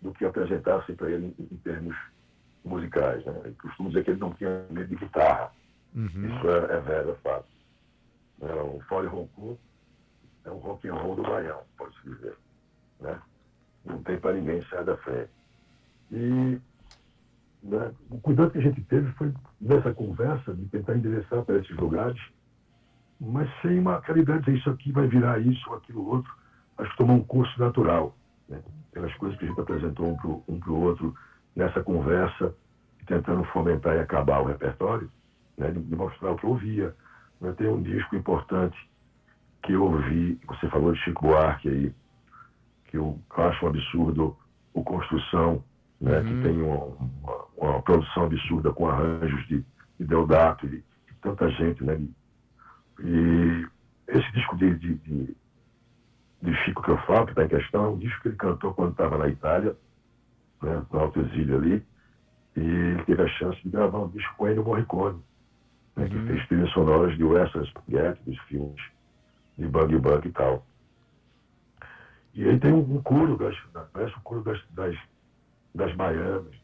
do 0.00 0.12
que 0.12 0.24
apresentassem 0.24 0.94
para 0.94 1.10
ele 1.10 1.34
em, 1.38 1.42
em, 1.42 1.56
termos 1.58 1.96
musicais. 2.64 3.24
Né? 3.24 3.40
Eu 3.44 3.54
costumo 3.60 3.88
dizer 3.88 4.04
que 4.04 4.10
ele 4.12 4.20
não 4.20 4.32
tinha 4.32 4.64
medo 4.70 4.88
de 4.88 4.96
guitarra. 4.96 5.52
Uhum. 5.94 6.06
Isso 6.06 6.48
é, 6.48 6.76
é 6.76 6.80
velho, 6.80 7.10
é 7.10 7.14
fato. 7.16 7.48
É, 8.40 8.54
o 8.54 8.80
Fole 8.88 9.08
Roncu 9.08 9.58
é 10.44 10.50
um 10.50 10.58
rock 10.58 10.88
and 10.88 10.94
roll 10.94 11.16
do 11.16 11.22
baião, 11.22 11.60
pode-se 11.76 12.02
dizer. 12.08 12.34
Né? 13.00 13.18
não 13.84 14.02
tem 14.02 14.18
para 14.18 14.34
ninguém 14.34 14.62
sair 14.64 14.84
da 14.84 14.96
frente. 14.98 15.30
E 16.12 16.58
né, 17.62 17.92
o 18.10 18.18
cuidado 18.18 18.50
que 18.50 18.58
a 18.58 18.62
gente 18.62 18.80
teve 18.82 19.10
foi 19.12 19.32
nessa 19.60 19.92
conversa 19.92 20.54
de 20.54 20.66
tentar 20.66 20.96
endereçar 20.96 21.42
para 21.44 21.56
esses 21.56 21.76
lugares, 21.76 22.20
mas 23.20 23.48
sem 23.60 23.78
uma 23.78 24.00
caridade 24.00 24.44
dizer 24.44 24.58
isso 24.58 24.70
aqui 24.70 24.92
vai 24.92 25.06
virar 25.06 25.38
isso 25.38 25.68
ou 25.68 25.76
aquilo 25.76 26.06
outro. 26.06 26.32
Acho 26.78 26.90
que 26.90 26.96
tomou 26.96 27.16
um 27.16 27.24
curso 27.24 27.60
natural, 27.60 28.16
né, 28.48 28.62
pelas 28.92 29.14
coisas 29.16 29.38
que 29.38 29.44
a 29.44 29.48
gente 29.48 29.60
apresentou 29.60 30.08
um 30.08 30.16
para 30.16 30.28
um 30.28 30.60
o 30.74 30.80
outro 30.80 31.14
nessa 31.54 31.82
conversa, 31.82 32.54
tentando 33.06 33.44
fomentar 33.44 33.96
e 33.96 34.00
acabar 34.00 34.40
o 34.40 34.46
repertório, 34.46 35.10
né, 35.58 35.70
de, 35.70 35.80
de 35.80 35.96
mostrar 35.96 36.32
o 36.32 36.36
que 36.36 36.44
eu 36.44 36.50
ouvia. 36.50 36.94
Né, 37.40 37.52
tem 37.52 37.68
um 37.68 37.82
disco 37.82 38.16
importante 38.16 38.76
que 39.62 39.72
eu 39.72 39.84
ouvi, 39.84 40.40
você 40.46 40.68
falou 40.68 40.92
de 40.92 40.98
Chico 41.00 41.26
Buarque 41.26 41.68
aí, 41.68 41.94
que 42.90 42.96
eu 42.96 43.18
acho 43.36 43.64
um 43.64 43.68
absurdo 43.68 44.36
o 44.74 44.82
Construção, 44.82 45.64
né, 46.00 46.18
uhum. 46.18 46.24
que 46.24 46.42
tem 46.42 46.62
uma, 46.62 46.84
uma, 46.84 47.44
uma, 47.56 47.82
produção 47.82 48.24
absurda 48.24 48.72
com 48.72 48.88
arranjos 48.88 49.46
de, 49.46 49.64
de 49.98 50.06
Deodato 50.06 50.66
e 50.66 50.70
de, 50.70 50.76
de 50.76 51.14
tanta 51.20 51.48
gente, 51.50 51.84
né? 51.84 52.00
E 53.00 53.66
esse 54.08 54.32
disco 54.32 54.56
de, 54.56 54.74
de, 54.76 54.94
de, 54.94 55.36
de 56.42 56.54
Chico 56.64 56.82
que 56.82 56.90
eu 56.90 56.98
falo, 56.98 57.26
que 57.26 57.32
está 57.32 57.44
em 57.44 57.48
questão, 57.48 57.84
é 57.84 57.88
um 57.88 57.98
disco 57.98 58.22
que 58.22 58.28
ele 58.28 58.36
cantou 58.36 58.74
quando 58.74 58.92
estava 58.92 59.18
na 59.18 59.28
Itália, 59.28 59.76
né, 60.62 60.82
no 60.90 60.98
Alto 60.98 61.20
Exílio 61.20 61.56
ali, 61.56 61.84
e 62.56 62.60
ele 62.60 63.04
teve 63.04 63.22
a 63.22 63.28
chance 63.28 63.60
de 63.62 63.70
gravar 63.70 63.98
um 63.98 64.08
disco 64.08 64.34
com 64.36 64.48
Ennio 64.48 64.64
Morricone, 64.64 65.20
né, 65.96 66.04
uhum. 66.04 66.08
que 66.08 66.26
fez 66.26 66.48
trilhas 66.48 66.70
sonoras 66.70 67.16
de 67.16 67.24
Western 67.24 67.66
Spaghetti, 67.68 68.22
dos 68.24 68.38
filmes 68.40 68.82
de 69.58 69.66
Bug 69.66 69.96
Bug 69.98 70.26
e 70.26 70.32
tal. 70.32 70.64
E 72.34 72.48
aí 72.48 72.58
tem 72.58 72.72
um, 72.72 73.02
coro, 73.02 73.38
parece 73.92 74.16
um 74.16 74.20
coro 74.22 74.42
das, 74.42 74.60
das, 74.70 74.96
das 75.74 75.94
baianas, 75.96 76.54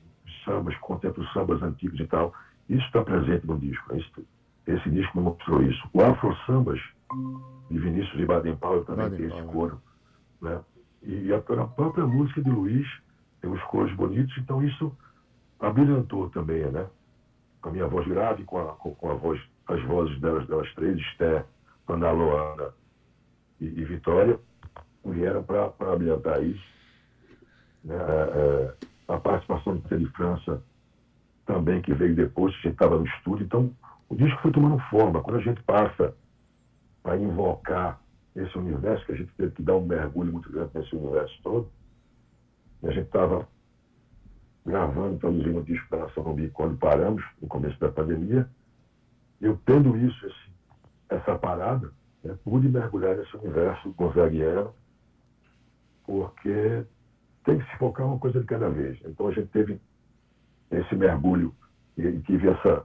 sambas, 0.44 0.76
contempla 0.78 1.22
os 1.24 1.32
sambas 1.32 1.62
antigos 1.62 1.98
e 1.98 2.06
tal. 2.06 2.32
Isso 2.68 2.84
está 2.86 3.02
presente 3.02 3.46
no 3.46 3.58
disco. 3.58 3.94
Esse, 3.94 4.26
esse 4.66 4.90
disco 4.90 5.18
me 5.18 5.24
mostrou 5.24 5.62
isso. 5.62 5.88
O 5.92 6.02
Afro 6.02 6.36
Sambas, 6.46 6.80
de 7.70 7.78
Vinícius 7.78 8.16
de 8.16 8.26
Baden-Powell, 8.26 8.84
também 8.84 9.10
Baden 9.10 9.28
tem 9.28 9.38
esse 9.38 9.46
coro. 9.48 9.80
Né? 10.40 10.60
E 11.02 11.32
a, 11.32 11.38
a 11.38 11.66
própria 11.66 12.06
música 12.06 12.42
de 12.42 12.50
Luiz 12.50 12.86
tem 13.40 13.50
os 13.50 13.62
coros 13.64 13.92
bonitos, 13.94 14.36
então 14.38 14.62
isso 14.62 14.96
abrilhantou 15.60 16.30
também, 16.30 16.64
né? 16.70 16.86
Com 17.60 17.68
a 17.70 17.72
minha 17.72 17.86
voz 17.86 18.06
grave, 18.06 18.44
com, 18.44 18.58
a, 18.58 18.72
com, 18.74 18.94
com 18.94 19.10
a 19.10 19.14
voz, 19.14 19.40
as 19.68 19.82
vozes 19.84 20.20
delas, 20.20 20.46
delas 20.46 20.72
três, 20.74 20.98
Esther, 20.98 21.44
Ana 21.88 22.10
Loana 22.10 22.70
e, 23.60 23.66
e 23.66 23.84
Vitória 23.84 24.38
vieram 25.12 25.42
para 25.42 25.72
ambientar 25.92 26.42
isso. 26.42 26.64
Né? 27.84 27.94
É, 27.94 28.38
é, 28.38 28.74
a 29.08 29.18
participação 29.18 29.76
de 29.76 29.82
Tele 29.88 30.06
França 30.06 30.62
também, 31.46 31.80
que 31.80 31.94
veio 31.94 32.14
depois, 32.14 32.52
a 32.52 32.56
gente 32.56 32.72
estava 32.72 32.98
no 32.98 33.06
estúdio. 33.06 33.44
Então, 33.44 33.70
o 34.08 34.16
disco 34.16 34.40
foi 34.42 34.52
tomando 34.52 34.78
forma. 34.90 35.22
Quando 35.22 35.36
a 35.36 35.42
gente 35.42 35.62
passa 35.62 36.14
para 37.02 37.16
invocar 37.16 38.00
esse 38.34 38.58
universo, 38.58 39.06
que 39.06 39.12
a 39.12 39.16
gente 39.16 39.32
teve 39.36 39.52
que 39.52 39.62
dar 39.62 39.76
um 39.76 39.86
mergulho 39.86 40.32
muito 40.32 40.50
grande 40.50 40.70
nesse 40.74 40.94
universo 40.94 41.34
todo, 41.42 41.68
a 42.82 42.90
gente 42.90 43.06
estava 43.06 43.48
gravando, 44.64 45.18
produzindo 45.18 45.58
o 45.60 45.64
disco 45.64 45.88
da 45.90 45.98
Nação 45.98 46.24
Rubi 46.24 46.50
quando 46.50 46.76
paramos, 46.76 47.24
no 47.40 47.46
começo 47.46 47.78
da 47.78 47.88
pandemia. 47.88 48.48
Eu 49.40 49.58
tendo 49.64 49.96
isso, 49.96 50.26
esse, 50.26 50.50
essa 51.08 51.38
parada, 51.38 51.92
né, 52.24 52.36
pude 52.44 52.68
mergulhar 52.68 53.16
nesse 53.16 53.36
universo 53.36 53.92
gonzaguiano 53.92 54.74
porque 56.06 56.84
tem 57.44 57.58
que 57.58 57.70
se 57.70 57.76
focar 57.78 58.06
uma 58.06 58.18
coisa 58.18 58.40
de 58.40 58.46
cada 58.46 58.68
vez. 58.70 58.98
Então 59.04 59.28
a 59.28 59.32
gente 59.32 59.48
teve 59.48 59.80
esse 60.70 60.94
mergulho 60.94 61.54
e 61.98 62.18
tive 62.20 62.48
essa, 62.48 62.84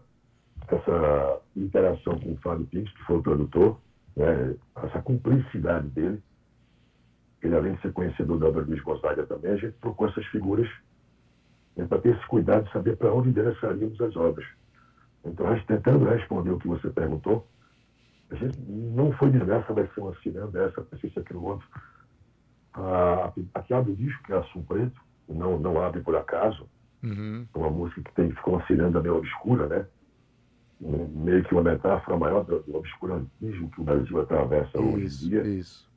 essa 0.68 1.42
interação 1.56 2.20
com 2.20 2.34
o 2.34 2.38
Fábio 2.38 2.66
Pinks, 2.68 2.94
que 2.94 3.04
foi 3.04 3.18
o 3.18 3.24
produtor, 3.24 3.80
né, 4.16 4.56
essa 4.84 5.02
cumplicidade 5.02 5.88
dele. 5.90 6.22
Ele, 7.42 7.56
além 7.56 7.74
de 7.74 7.82
ser 7.82 7.94
conhecedor 7.94 8.38
da 8.38 8.48
obra 8.48 8.64
Luiz 8.64 8.82
Gonzaga 8.82 9.26
também, 9.26 9.52
a 9.52 9.58
gente 9.58 9.74
procurou 9.80 10.12
essas 10.12 10.26
figuras 10.28 10.70
né, 11.76 11.86
para 11.86 12.00
ter 12.00 12.16
esse 12.16 12.28
cuidado 12.28 12.66
de 12.66 12.72
saber 12.72 12.96
para 12.98 13.14
onde 13.14 13.30
endereçaríamos 13.30 14.00
as 14.00 14.16
obras. 14.16 14.48
Então, 15.26 15.48
tentando 15.68 16.06
responder 16.06 16.52
o 16.52 16.60
que 16.60 16.68
você 16.68 16.90
perguntou, 16.90 17.48
a 18.30 18.36
gente 18.36 18.60
não 18.60 19.12
foi 19.14 19.30
diversa, 19.32 19.74
vai 19.74 19.88
ser 19.88 20.02
uma 20.02 20.16
ciranda, 20.22 20.64
essa, 20.64 20.82
vai 20.82 21.00
ser 21.00 21.08
isso, 21.08 21.20
aquilo, 21.20 21.44
outro 21.44 21.68
a, 22.74 23.32
a 23.54 23.62
que 23.62 23.74
abre 23.74 23.92
o 23.92 23.96
disco, 23.96 24.24
que 24.24 24.34
é 24.34 24.38
Assun 24.38 24.64
Preto, 24.64 25.00
não, 25.28 25.60
não 25.60 25.82
abre 25.82 26.02
por 26.02 26.16
acaso. 26.16 26.68
Uhum. 27.04 27.46
Uma 27.56 27.70
música 27.70 28.02
que 28.02 28.14
tem, 28.14 28.32
ficou 28.32 28.56
uma 28.56 28.66
ciranda 28.66 29.02
meio 29.02 29.18
obscura, 29.18 29.68
né? 29.68 29.86
Meio 30.80 31.44
que 31.44 31.54
uma 31.54 31.64
metáfora 31.64 32.18
maior 32.18 32.44
do, 32.44 32.60
do 32.64 32.78
obscurantismo 32.78 33.70
que 33.72 33.82
o 33.82 33.84
Brasil 33.84 34.22
atravessa 34.22 34.78
isso, 34.78 34.82
hoje 34.82 35.06
em 35.06 35.30
dia. 35.30 35.42
Isso. 35.44 35.92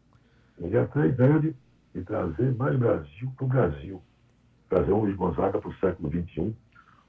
E 0.58 0.76
até 0.76 1.02
a 1.02 1.06
ideia 1.06 1.40
de, 1.40 1.56
de 1.94 2.02
trazer 2.02 2.54
mais 2.54 2.78
Brasil 2.78 3.32
para 3.36 3.44
o 3.44 3.48
Brasil. 3.48 4.02
Trazer 4.68 4.92
um 4.92 5.00
Luiz 5.00 5.16
Gonzaga 5.16 5.58
para 5.58 5.68
o 5.68 5.74
século 5.76 6.10
XXI, 6.10 6.54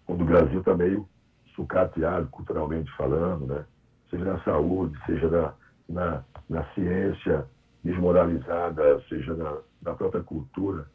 quando 0.06 0.22
o 0.22 0.26
Brasil 0.26 0.60
está 0.60 0.76
meio 0.76 1.08
sucateado 1.56 2.28
culturalmente 2.28 2.92
falando, 2.96 3.46
né? 3.48 3.66
Seja 4.10 4.26
na 4.26 4.40
saúde, 4.42 4.98
seja 5.06 5.30
na, 5.30 5.54
na, 5.90 6.24
na 6.50 6.64
ciência, 6.74 7.46
desmoralizada, 7.86 9.00
seja 9.08 9.36
na, 9.36 9.58
na 9.84 9.94
própria 9.94 10.24
cultura. 10.24 10.88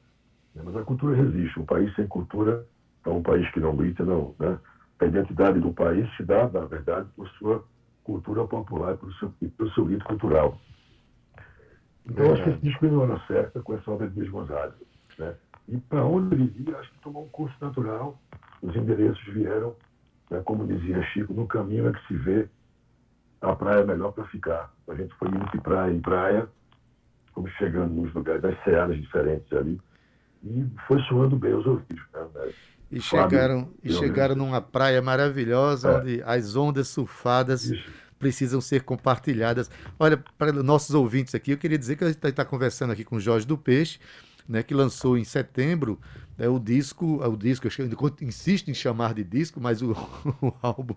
Né? 0.55 0.63
Mas 0.65 0.77
a 0.77 0.83
cultura 0.83 1.17
resiste. 1.17 1.59
Um 1.59 1.65
país 1.65 1.95
sem 1.95 2.07
cultura 2.09 2.67
é 3.07 3.09
um 3.09 3.23
país 3.23 3.49
que 3.53 3.61
não 3.61 3.77
grita, 3.77 4.05
não. 4.05 4.35
Né? 4.39 4.59
A 4.99 5.07
identidade 5.07 5.61
do 5.61 5.73
país 5.73 6.07
se 6.17 6.25
dá, 6.25 6.49
na 6.49 6.67
verdade, 6.67 7.09
por 7.17 7.29
sua 7.31 7.65
cultura 8.03 8.45
popular, 8.45 8.97
por 8.97 9.13
seu, 9.15 9.33
pelo 9.57 9.71
seu 9.71 9.85
rito 9.85 10.05
cultural. 10.05 10.61
Então, 12.05 12.27
é. 12.27 12.33
acho 12.33 12.43
que 12.43 12.51
esse 12.51 12.61
disco 12.61 12.81
veio 12.81 12.97
na 12.97 13.15
hora 13.15 13.23
certa 13.29 13.63
com 13.63 13.75
essa 13.75 13.91
obra 13.91 14.09
de 14.09 14.19
Luiz 14.19 14.31
Gonzaga. 14.31 14.75
Né? 15.17 15.35
E 15.69 15.77
para 15.79 16.05
onde 16.05 16.35
ele 16.35 16.67
ia, 16.67 16.77
acho 16.77 16.91
que 16.91 16.99
tomou 16.99 17.25
um 17.25 17.29
curso 17.29 17.55
natural. 17.61 18.19
Os 18.61 18.75
endereços 18.75 19.23
vieram, 19.33 19.77
né? 20.29 20.43
como 20.45 20.67
dizia 20.67 21.01
Chico, 21.05 21.33
no 21.33 21.47
caminho 21.47 21.89
é 21.89 21.93
que 21.93 22.07
se 22.09 22.15
vê 22.15 22.49
a 23.41 23.55
praia 23.55 23.87
melhor 23.87 24.13
para 24.13 24.25
ficar. 24.25 24.75
A 24.89 24.95
gente 24.95 25.15
foi 25.15 25.29
indo 25.29 25.49
de 25.51 25.61
praia 25.61 25.93
em 25.93 26.01
praia, 26.01 26.49
fomos 27.41 27.51
chegando 27.53 27.95
nos 27.95 28.13
lugares, 28.13 28.43
das 28.43 28.63
searas 28.65 28.97
diferentes 28.97 29.51
ali, 29.53 29.81
e 30.45 30.67
foi 30.87 31.01
soando 31.03 31.37
bem 31.37 31.55
os 31.55 31.67
ouvidos. 31.67 32.03
Né? 32.13 32.53
E 32.91 33.01
chegaram, 33.01 33.71
e 33.83 33.93
chegaram 33.93 34.35
numa 34.35 34.61
praia 34.61 35.01
maravilhosa, 35.01 35.91
é. 35.91 35.97
onde 35.97 36.23
as 36.25 36.57
ondas 36.57 36.89
surfadas 36.89 37.65
Isso. 37.65 37.91
precisam 38.19 38.61
ser 38.61 38.83
compartilhadas. 38.83 39.71
Olha, 39.99 40.23
para 40.37 40.53
nossos 40.53 40.95
ouvintes 40.95 41.35
aqui, 41.35 41.53
eu 41.53 41.59
queria 41.59 41.79
dizer 41.79 41.97
que 41.97 42.05
a 42.05 42.09
gente 42.09 42.25
está 42.25 42.45
conversando 42.45 42.93
aqui 42.93 43.05
com 43.05 43.17
o 43.17 43.21
Jorge 43.21 43.47
do 43.47 43.57
Peixe, 43.57 43.99
né, 44.49 44.63
que 44.63 44.75
lançou 44.75 45.17
em 45.17 45.25
setembro 45.25 45.99
é 46.41 46.49
o 46.49 46.59
disco, 46.59 47.21
é 47.23 47.29
o 47.29 47.37
disco, 47.37 47.69
eu 47.69 48.17
insisto 48.23 48.71
em 48.71 48.75
chamar 48.75 49.13
de 49.13 49.23
disco, 49.23 49.61
mas 49.61 49.83
o, 49.83 49.93
o 50.41 50.53
álbum 50.63 50.95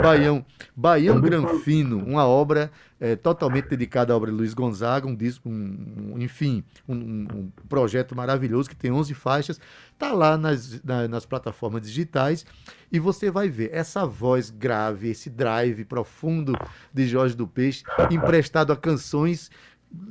Baião, 0.00 0.46
Baião 0.76 1.20
Granfino, 1.20 1.98
uma 1.98 2.24
obra 2.24 2.70
é, 3.00 3.16
totalmente 3.16 3.68
dedicada 3.68 4.12
à 4.12 4.16
obra 4.16 4.30
de 4.30 4.36
Luiz 4.36 4.54
Gonzaga, 4.54 5.08
um 5.08 5.14
disco, 5.14 5.48
um, 5.48 6.12
um 6.14 6.20
enfim, 6.20 6.62
um, 6.88 6.94
um, 6.94 7.52
projeto 7.68 8.14
maravilhoso 8.14 8.70
que 8.70 8.76
tem 8.76 8.92
11 8.92 9.12
faixas, 9.12 9.60
tá 9.98 10.12
lá 10.12 10.38
nas, 10.38 10.80
na, 10.84 11.08
nas 11.08 11.26
plataformas 11.26 11.82
digitais 11.82 12.46
e 12.92 13.00
você 13.00 13.28
vai 13.28 13.48
ver 13.48 13.70
essa 13.72 14.06
voz 14.06 14.50
grave, 14.50 15.08
esse 15.08 15.28
drive 15.28 15.84
profundo 15.84 16.56
de 16.94 17.08
Jorge 17.08 17.34
do 17.34 17.48
Peixe, 17.48 17.82
emprestado 18.08 18.72
a 18.72 18.76
canções 18.76 19.50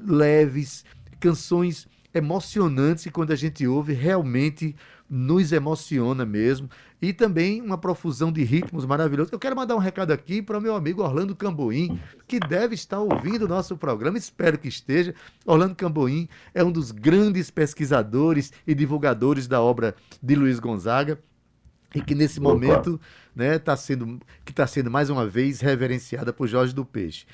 leves, 0.05 0.83
canções 1.21 1.87
emocionantes 2.15 3.05
e 3.05 3.11
quando 3.11 3.31
a 3.31 3.35
gente 3.35 3.67
ouve 3.67 3.91
realmente 3.91 4.73
nos 5.07 5.51
emociona 5.51 6.25
mesmo. 6.25 6.69
E 7.01 7.11
também 7.11 7.61
uma 7.61 7.77
profusão 7.77 8.31
de 8.31 8.43
ritmos 8.43 8.85
maravilhosos. 8.85 9.31
Eu 9.31 9.37
quero 9.37 9.55
mandar 9.55 9.75
um 9.75 9.79
recado 9.79 10.11
aqui 10.11 10.41
para 10.41 10.57
o 10.57 10.61
meu 10.61 10.75
amigo 10.75 11.03
Orlando 11.03 11.35
Camboim, 11.35 11.99
que 12.25 12.39
deve 12.39 12.73
estar 12.73 12.99
ouvindo 12.99 13.43
o 13.43 13.47
nosso 13.47 13.77
programa, 13.77 14.17
espero 14.17 14.57
que 14.57 14.69
esteja. 14.69 15.13
Orlando 15.45 15.75
Camboim 15.75 16.29
é 16.53 16.63
um 16.63 16.71
dos 16.71 16.89
grandes 16.91 17.51
pesquisadores 17.51 18.51
e 18.65 18.73
divulgadores 18.73 19.45
da 19.45 19.61
obra 19.61 19.93
de 20.23 20.35
Luiz 20.35 20.57
Gonzaga 20.57 21.19
e 21.93 22.01
que 22.01 22.15
nesse 22.15 22.39
Opa. 22.39 22.49
momento 22.49 22.99
né, 23.35 23.59
tá 23.59 23.75
sendo, 23.75 24.19
que 24.43 24.51
está 24.51 24.65
sendo 24.65 24.89
mais 24.89 25.09
uma 25.09 25.27
vez 25.27 25.59
reverenciada 25.59 26.31
por 26.31 26.47
Jorge 26.47 26.73
do 26.73 26.85
Peixe. 26.85 27.25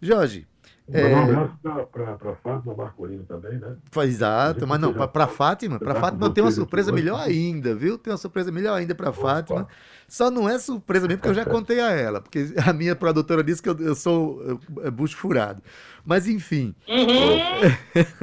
Jorge, 0.00 0.46
é... 0.92 1.06
Um 1.08 1.18
abraço 1.18 1.86
para 1.90 2.12
a 2.12 2.36
Fátima 2.36 2.74
Marcolino 2.74 3.24
também, 3.24 3.58
né? 3.58 3.76
Exato, 4.04 4.66
mas 4.66 4.80
não, 4.80 4.92
para 4.92 5.24
a 5.24 5.28
Fátima, 5.28 5.78
para 5.78 5.96
Fátima 5.96 6.30
tem 6.30 6.44
uma 6.44 6.52
surpresa 6.52 6.92
melhor 6.92 7.20
ainda, 7.20 7.74
viu? 7.74 7.98
Tem 7.98 8.12
uma 8.12 8.18
surpresa 8.18 8.52
melhor 8.52 8.74
ainda 8.74 8.94
para 8.94 9.10
a 9.10 9.12
Fátima. 9.12 9.66
Só 10.06 10.30
não 10.30 10.48
é 10.48 10.58
surpresa 10.58 11.08
mesmo 11.08 11.20
porque 11.20 11.30
eu 11.30 11.34
já 11.34 11.44
contei 11.44 11.80
a 11.80 11.90
ela, 11.90 12.20
porque 12.20 12.54
a 12.64 12.72
minha 12.72 12.94
produtora 12.94 13.42
disse 13.42 13.60
que 13.60 13.68
eu, 13.68 13.76
eu 13.80 13.94
sou 13.96 14.60
é 14.82 14.90
bucho 14.90 15.16
furado. 15.16 15.60
Mas 16.04 16.28
enfim. 16.28 16.72
Uhum. 16.88 17.40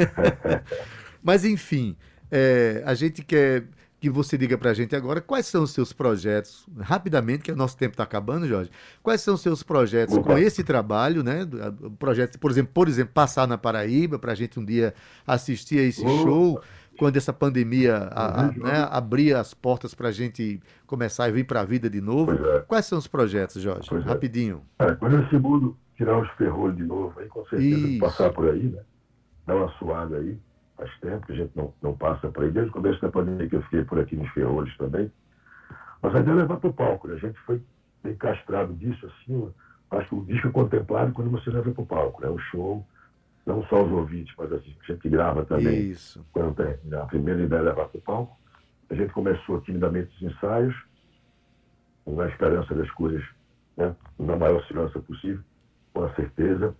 mas 1.21 1.43
enfim, 1.43 1.97
é, 2.31 2.81
a 2.85 2.93
gente 2.93 3.23
quer 3.23 3.65
que 4.03 4.09
você 4.09 4.37
diga 4.37 4.57
para 4.57 4.71
a 4.71 4.73
gente 4.73 4.93
agora 4.97 5.21
quais 5.21 5.45
são 5.45 5.63
os 5.63 5.71
seus 5.71 5.93
projetos, 5.93 6.67
rapidamente, 6.77 7.43
que 7.43 7.53
o 7.53 7.55
nosso 7.55 7.77
tempo 7.77 7.93
está 7.93 8.03
acabando, 8.03 8.45
Jorge. 8.45 8.69
Quais 9.01 9.21
são 9.21 9.35
os 9.35 9.41
seus 9.41 9.63
projetos 9.63 10.17
com 10.17 10.37
esse 10.37 10.61
trabalho, 10.61 11.23
né? 11.23 11.47
Projetos, 11.97 12.35
por 12.35 12.51
exemplo, 12.51 12.73
por 12.73 12.89
exemplo, 12.89 13.13
passar 13.13 13.47
na 13.47 13.57
Paraíba, 13.57 14.19
para 14.19 14.33
a 14.33 14.35
gente 14.35 14.59
um 14.59 14.65
dia 14.65 14.93
assistir 15.25 15.79
a 15.79 15.83
esse 15.83 16.01
show, 16.01 16.61
quando 16.99 17.15
essa 17.15 17.31
pandemia 17.31 17.95
a, 17.95 18.41
a, 18.41 18.47
né, 18.51 18.87
abrir 18.91 19.37
as 19.37 19.53
portas 19.53 19.95
para 19.95 20.09
a 20.09 20.11
gente 20.11 20.59
começar 20.85 21.23
a 21.23 21.31
vir 21.31 21.45
para 21.45 21.61
a 21.61 21.63
vida 21.63 21.89
de 21.89 22.01
novo. 22.01 22.33
É. 22.33 22.59
Quais 22.67 22.85
são 22.85 22.97
os 22.97 23.07
projetos, 23.07 23.61
Jorge? 23.61 23.87
Pois 23.87 24.05
é. 24.05 24.09
Rapidinho. 24.09 24.63
É. 24.79 24.93
quando 24.95 25.23
esse 25.23 25.37
mundo 25.37 25.77
tirar 25.95 26.19
os 26.19 26.29
ferrolhos 26.31 26.75
de 26.75 26.83
novo, 26.83 27.17
aí 27.21 27.27
com 27.29 27.45
certeza 27.45 27.99
passar 28.01 28.33
por 28.33 28.49
aí, 28.49 28.63
né? 28.63 28.81
Dar 29.47 29.55
uma 29.55 29.69
suada 29.77 30.17
aí 30.17 30.37
faz 30.77 30.99
tempo 30.99 31.25
que 31.25 31.33
a 31.33 31.35
gente 31.35 31.51
não, 31.55 31.73
não 31.81 31.95
passa 31.95 32.29
por 32.29 32.43
aí, 32.43 32.51
desde 32.51 32.69
o 32.69 32.73
começo 32.73 33.01
da 33.01 33.09
pandemia 33.09 33.47
que 33.47 33.55
eu 33.55 33.61
fiquei 33.63 33.83
por 33.83 33.99
aqui 33.99 34.15
nos 34.15 34.29
ferrolhos 34.31 34.75
também. 34.77 35.11
Mas 36.01 36.15
a 36.15 36.19
ideia 36.19 36.33
é 36.33 36.37
levar 36.37 36.57
para 36.57 36.69
o 36.69 36.73
palco, 36.73 37.07
né? 37.07 37.15
a 37.15 37.17
gente 37.17 37.39
foi 37.39 37.61
bem 38.03 38.15
castrado 38.15 38.73
disso, 38.73 39.05
assim, 39.05 39.51
acho 39.91 40.09
que 40.09 40.15
o 40.15 40.25
disco 40.25 40.47
é 40.47 40.51
contemplado 40.51 41.13
quando 41.13 41.29
você 41.29 41.49
leva 41.49 41.71
para 41.71 41.81
o 41.81 41.85
palco, 41.85 42.21
né? 42.21 42.27
o 42.27 42.37
show, 42.37 42.85
não 43.45 43.63
só 43.65 43.83
os 43.83 43.91
ouvintes, 43.91 44.33
mas 44.37 44.51
assim, 44.51 44.75
a 44.81 44.91
gente 44.91 45.09
grava 45.09 45.45
também. 45.45 45.89
Isso. 45.89 46.25
Quando 46.31 46.55
tem, 46.55 46.77
né? 46.85 47.01
A 47.01 47.05
primeira 47.05 47.41
ideia 47.41 47.59
é 47.59 47.63
levar 47.63 47.87
para 47.87 47.97
o 47.97 48.01
palco. 48.01 48.37
A 48.89 48.95
gente 48.95 49.11
começou 49.13 49.59
timidamente 49.61 50.15
os 50.15 50.21
ensaios, 50.21 50.75
na 52.05 52.27
esperança 52.27 52.73
das 52.75 52.89
coisas, 52.91 53.23
né? 53.77 53.95
na 54.19 54.35
maior 54.35 54.63
segurança 54.65 54.99
possível, 54.99 55.41
com 55.93 56.03
a 56.03 56.13
certeza 56.15 56.75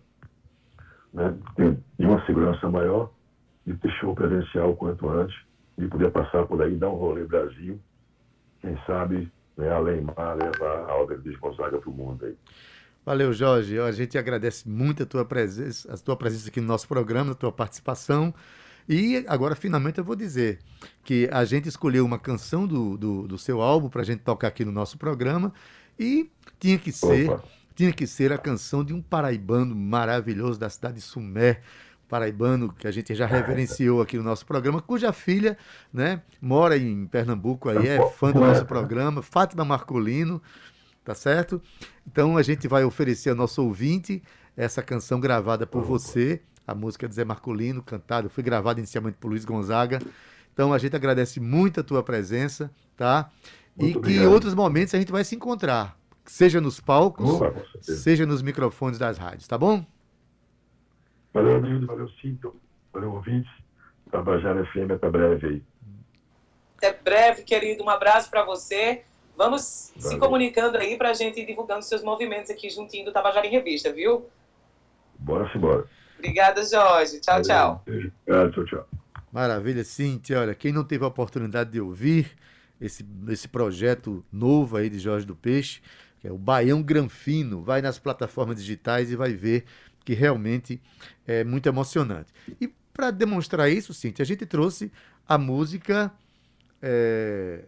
né? 1.14 1.34
de 1.98 2.06
uma 2.06 2.26
segurança 2.26 2.70
maior 2.70 3.12
de 3.66 3.74
ter 3.76 3.92
show 4.00 4.14
presencial 4.14 4.72
o 4.72 4.76
quanto 4.76 5.10
antes, 5.10 5.36
de 5.78 5.88
poder 5.88 6.12
passar 6.12 6.46
por 6.46 6.62
aí, 6.62 6.76
dar 6.76 6.90
um 6.90 6.96
rolê 6.96 7.24
Brasil, 7.24 7.80
quem 8.62 8.78
sabe, 8.86 9.32
né, 9.58 9.72
além 9.72 10.02
mar, 10.02 10.36
levar 10.36 10.90
a 10.90 10.96
obra 10.96 11.18
de 11.18 11.36
Gonzaga 11.36 11.78
para 11.78 11.90
o 11.90 11.94
mundo 11.94 12.26
aí. 12.26 12.36
Valeu, 13.06 13.34
Jorge. 13.34 13.78
A 13.80 13.92
gente 13.92 14.18
agradece 14.18 14.68
muito 14.68 15.04
a 15.04 15.06
tua 15.06 15.26
presença, 15.26 15.94
a 15.94 15.98
tua 15.98 16.16
presença 16.16 16.48
aqui 16.48 16.62
no 16.62 16.68
nosso 16.68 16.88
programa, 16.88 17.34
a 17.34 17.36
tua 17.36 17.52
participação. 17.52 18.34
E 18.88 19.26
agora, 19.28 19.56
finalmente, 19.56 19.98
eu 19.98 20.04
vou 20.04 20.16
dizer 20.16 20.60
que 21.04 21.30
a 21.32 21.44
gente 21.44 21.68
escolheu 21.68 22.06
uma 22.06 22.18
canção 22.18 22.66
do, 22.66 22.98
do, 22.98 23.28
do 23.28 23.38
seu 23.38 23.62
álbum 23.62 23.90
para 23.90 24.02
a 24.02 24.06
gente 24.06 24.22
tocar 24.22 24.48
aqui 24.48 24.64
no 24.64 24.72
nosso 24.72 24.98
programa 24.98 25.54
e 26.00 26.30
tinha 26.60 26.78
que 26.78 26.92
ser, 26.92 27.30
Opa. 27.30 27.44
tinha 27.76 27.92
que 27.92 28.08
ser 28.08 28.32
a 28.32 28.38
canção 28.38 28.84
de 28.84 28.94
um 28.94 29.02
paraibano 29.02 29.76
maravilhoso 29.76 30.60
da 30.60 30.70
cidade 30.70 30.96
de 30.96 31.02
Sumé, 31.02 31.62
paraibano 32.14 32.72
que 32.72 32.86
a 32.86 32.92
gente 32.92 33.16
já 33.16 33.26
reverenciou 33.26 34.00
aqui 34.00 34.18
no 34.18 34.24
nosso 34.24 34.46
programa, 34.46 34.80
cuja 34.80 35.12
filha, 35.12 35.58
né, 35.92 36.22
mora 36.40 36.78
em 36.78 37.08
Pernambuco 37.08 37.70
aí, 37.70 37.88
é 37.88 38.08
fã 38.12 38.32
do 38.32 38.40
nosso 38.40 38.68
programa, 38.68 39.24
Fátima 39.24 39.66
Marcolino, 39.66 40.40
tá 41.04 41.16
certo? 41.16 41.60
Então 42.06 42.38
a 42.38 42.44
gente 42.44 42.68
vai 42.68 42.84
oferecer 42.84 43.32
ao 43.32 43.36
nosso 43.36 43.64
ouvinte 43.64 44.22
essa 44.56 44.84
canção 44.84 45.20
gravada 45.20 45.66
por 45.66 45.82
você, 45.82 46.40
a 46.68 46.76
música 46.76 47.10
de 47.10 47.16
Zé 47.16 47.26
Marcolino, 47.26 47.82
cantada, 47.82 48.30
foi 48.30 48.44
gravada 48.44 48.80
inicialmente 48.80 49.18
por 49.20 49.30
Luiz 49.30 49.44
Gonzaga. 49.44 50.00
Então 50.54 50.72
a 50.72 50.78
gente 50.78 50.96
agradece 50.96 51.40
muito 51.40 51.80
a 51.80 51.84
tua 51.84 52.04
presença, 52.04 52.70
tá? 52.96 53.32
Muito 53.76 53.96
e 53.96 53.98
obrigado. 53.98 54.22
que 54.22 54.24
em 54.24 54.32
outros 54.32 54.54
momentos 54.54 54.94
a 54.94 55.00
gente 55.00 55.12
vai 55.12 55.24
se 55.24 55.36
encontrar, 55.36 55.98
seja 56.26 56.62
nos 56.62 56.80
palcos, 56.80 57.28
Opa, 57.28 57.56
seja 57.82 58.24
nos 58.24 58.44
microfones 58.44 59.00
das 59.00 59.18
rádios, 59.18 59.48
tá 59.48 59.58
bom? 59.58 59.84
Valeu, 61.34 61.62
Nildo, 61.62 61.88
valeu, 61.88 62.08
Cinto, 62.22 62.56
valeu, 62.94 63.14
ouvintes. 63.14 63.52
Tabajara 64.12 64.64
FM, 64.68 64.92
até 64.94 65.10
breve 65.10 65.48
aí. 65.48 65.64
Até 66.78 66.94
breve, 66.94 67.44
querido. 67.44 67.84
Um 67.84 67.90
abraço 67.90 68.30
para 68.30 68.46
você. 68.46 69.04
Vamos 69.36 69.92
valeu. 69.96 70.12
se 70.12 70.20
comunicando 70.20 70.78
aí 70.78 70.96
para 70.96 71.10
a 71.10 71.14
gente 71.14 71.40
ir 71.40 71.46
divulgando 71.46 71.82
seus 71.82 72.04
movimentos 72.04 72.52
aqui 72.52 72.70
juntinho 72.70 73.06
do 73.06 73.12
Tabajara 73.12 73.48
em 73.48 73.50
Revista, 73.50 73.92
viu? 73.92 74.30
Bora 75.18 75.52
se 75.52 75.58
bora. 75.58 75.86
Obrigada, 76.20 76.64
Jorge. 76.64 77.20
Tchau, 77.20 77.42
valeu. 77.42 77.48
tchau. 77.48 77.84
Obrigado, 77.88 78.52
tchau, 78.52 78.66
tchau. 78.66 78.88
Maravilha, 79.32 79.84
Cintia. 79.84 80.42
Olha, 80.42 80.54
quem 80.54 80.72
não 80.72 80.84
teve 80.84 81.04
a 81.04 81.08
oportunidade 81.08 81.72
de 81.72 81.82
ouvir 81.82 82.32
esse, 82.80 83.04
esse 83.30 83.48
projeto 83.48 84.24
novo 84.32 84.78
aí 84.78 84.90
de 84.92 85.00
Jorge 85.00 85.26
do 85.26 85.36
Peixe, 85.36 85.82
que 86.20 86.28
é 86.28 86.32
o 86.32 86.38
Baião 86.38 86.84
Granfino, 86.84 87.64
vai 87.64 87.82
nas 87.82 87.98
plataformas 87.98 88.58
digitais 88.58 89.12
e 89.12 89.16
vai 89.16 89.34
ver 89.34 89.66
que 90.04 90.14
realmente 90.14 90.82
é 91.26 91.44
muito 91.44 91.68
emocionante. 91.68 92.32
E 92.60 92.68
para 92.94 93.12
demonstrar 93.12 93.70
isso, 93.70 93.94
Cintia, 93.94 94.24
a 94.24 94.26
gente 94.26 94.46
trouxe 94.46 94.92
a 95.28 95.38
música. 95.38 96.12
É... 96.82 97.66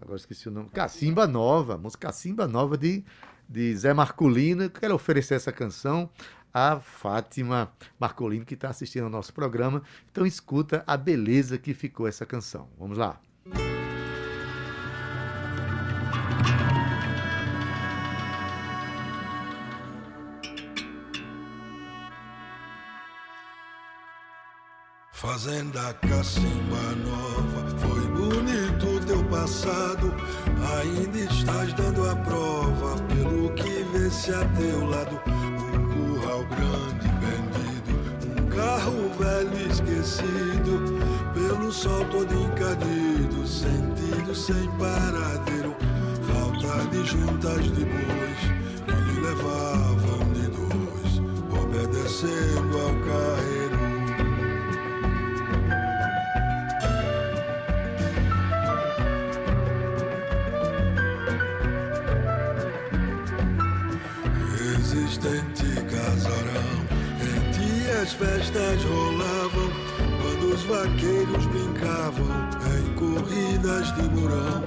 Agora 0.00 0.16
esqueci 0.16 0.48
o 0.48 0.50
nome. 0.50 0.70
Cacimba 0.70 1.26
Nova, 1.26 1.78
música 1.78 2.08
Cacimba 2.08 2.48
Nova 2.48 2.76
de, 2.76 3.04
de 3.48 3.76
Zé 3.76 3.94
Marcolino. 3.94 4.68
Quero 4.68 4.94
oferecer 4.94 5.34
essa 5.34 5.52
canção 5.52 6.10
a 6.52 6.80
Fátima 6.80 7.72
Marcolino, 7.98 8.44
que 8.44 8.54
está 8.54 8.68
assistindo 8.68 9.04
ao 9.04 9.10
nosso 9.10 9.32
programa. 9.32 9.82
Então 10.10 10.26
escuta 10.26 10.84
a 10.86 10.96
beleza 10.96 11.56
que 11.56 11.72
ficou 11.72 12.06
essa 12.06 12.26
canção. 12.26 12.68
Vamos 12.78 12.98
lá. 12.98 13.20
Fazenda 25.22 25.94
Cacimba 26.08 26.82
Nova, 27.06 27.62
foi 27.78 28.00
bonito 28.08 29.06
teu 29.06 29.22
passado. 29.26 30.12
Ainda 30.80 31.16
estás 31.16 31.72
dando 31.74 32.10
a 32.10 32.16
prova, 32.16 32.96
pelo 33.04 33.48
que 33.54 33.84
vê-se 33.92 34.32
a 34.32 34.44
teu 34.56 34.84
lado. 34.84 35.20
Um 35.28 36.18
curral 36.18 36.44
grande 36.46 37.08
perdido, 37.20 37.92
um 38.36 38.48
carro 38.48 39.10
velho 39.16 39.70
esquecido. 39.70 40.98
Pelo 41.32 41.70
sol 41.70 42.04
todo 42.06 42.34
encadido, 42.34 43.46
sentido 43.46 44.34
sem 44.34 44.68
paradeiro. 44.76 45.76
Falta 46.32 46.84
de 46.90 47.04
juntas 47.04 47.62
de 47.66 47.84
bois 47.84 48.40
que 48.88 48.92
lhe 48.92 49.20
levavam 49.20 50.32
de 50.32 50.48
dois, 50.48 51.12
obedecendo 51.62 52.76
ao 52.76 52.92
carreiro. 53.06 53.11
As 68.02 68.12
festas 68.14 68.82
rolavam, 68.82 69.70
quando 70.20 70.54
os 70.54 70.62
vaqueiros 70.64 71.46
brincavam 71.46 72.26
em 72.74 72.94
corridas 72.94 73.94
de 73.94 74.02
murão. 74.10 74.64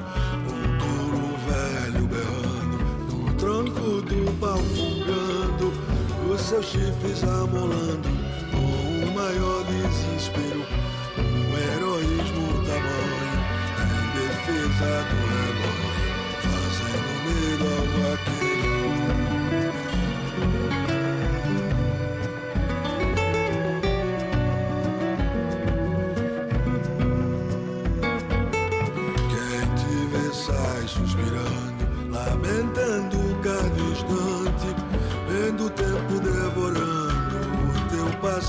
Um 0.48 0.78
touro 0.78 1.36
velho 1.46 2.08
berrando, 2.08 2.78
no 3.12 3.34
tronco 3.34 4.02
do 4.04 4.40
pau 4.40 4.58
fungando, 4.58 5.74
os 6.34 6.42
seus 6.42 6.66
chifres 6.66 7.24
amolando, 7.26 8.08
com 8.52 9.06
o 9.06 9.14
maior 9.14 9.66
desespero, 9.66 10.66
um 11.18 11.58
heroísmo 11.58 12.48
tamanho, 12.64 13.38
em 13.84 14.06
defesa 14.16 14.92
do 15.10 15.18
rebanho, 15.36 16.00
fazendo 16.42 17.10
medo 17.26 17.66
ao 17.68 17.86
vaqueiro. 18.10 18.55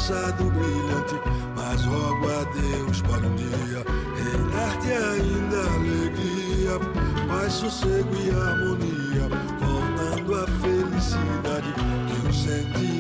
Passado 0.07 0.45
brilhante, 0.53 1.17
mas 1.57 1.85
rogo 1.85 2.29
a 2.31 2.45
Deus 2.53 3.03
para 3.03 3.27
um 3.27 3.35
dia 3.35 3.83
reinar-te 4.15 4.93
ainda 4.93 5.59
alegria, 5.75 6.79
paz, 7.27 7.53
sossego 7.55 8.15
e 8.15 8.31
harmonia, 8.31 9.29
voltando 9.59 10.35
à 10.37 10.47
felicidade 10.61 11.75
que 11.75 12.29
o 12.29 12.33
sentimental 12.33 12.96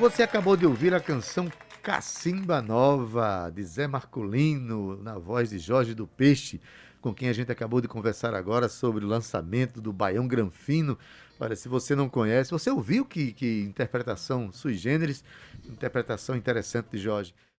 Você 0.00 0.22
acabou 0.22 0.56
de 0.56 0.64
ouvir 0.64 0.94
a 0.94 0.98
canção 0.98 1.52
Cacimba 1.82 2.62
Nova, 2.62 3.52
de 3.54 3.62
Zé 3.62 3.86
Marcolino, 3.86 4.96
na 5.02 5.18
voz 5.18 5.50
de 5.50 5.58
Jorge 5.58 5.94
do 5.94 6.06
Peixe, 6.06 6.58
com 7.02 7.12
quem 7.12 7.28
a 7.28 7.34
gente 7.34 7.52
acabou 7.52 7.82
de 7.82 7.86
conversar 7.86 8.34
agora 8.34 8.66
sobre 8.66 9.04
o 9.04 9.08
lançamento 9.08 9.78
do 9.78 9.92
Baião 9.92 10.26
Granfino. 10.26 10.98
Olha, 11.38 11.54
se 11.54 11.68
você 11.68 11.94
não 11.94 12.08
conhece, 12.08 12.50
você 12.50 12.70
ouviu 12.70 13.04
que, 13.04 13.32
que 13.32 13.60
interpretação 13.60 14.50
sui 14.50 14.72
generis, 14.72 15.22
interpretação 15.68 16.34
interessante 16.34 16.86
de 16.92 16.96
Jorge. 16.96 17.34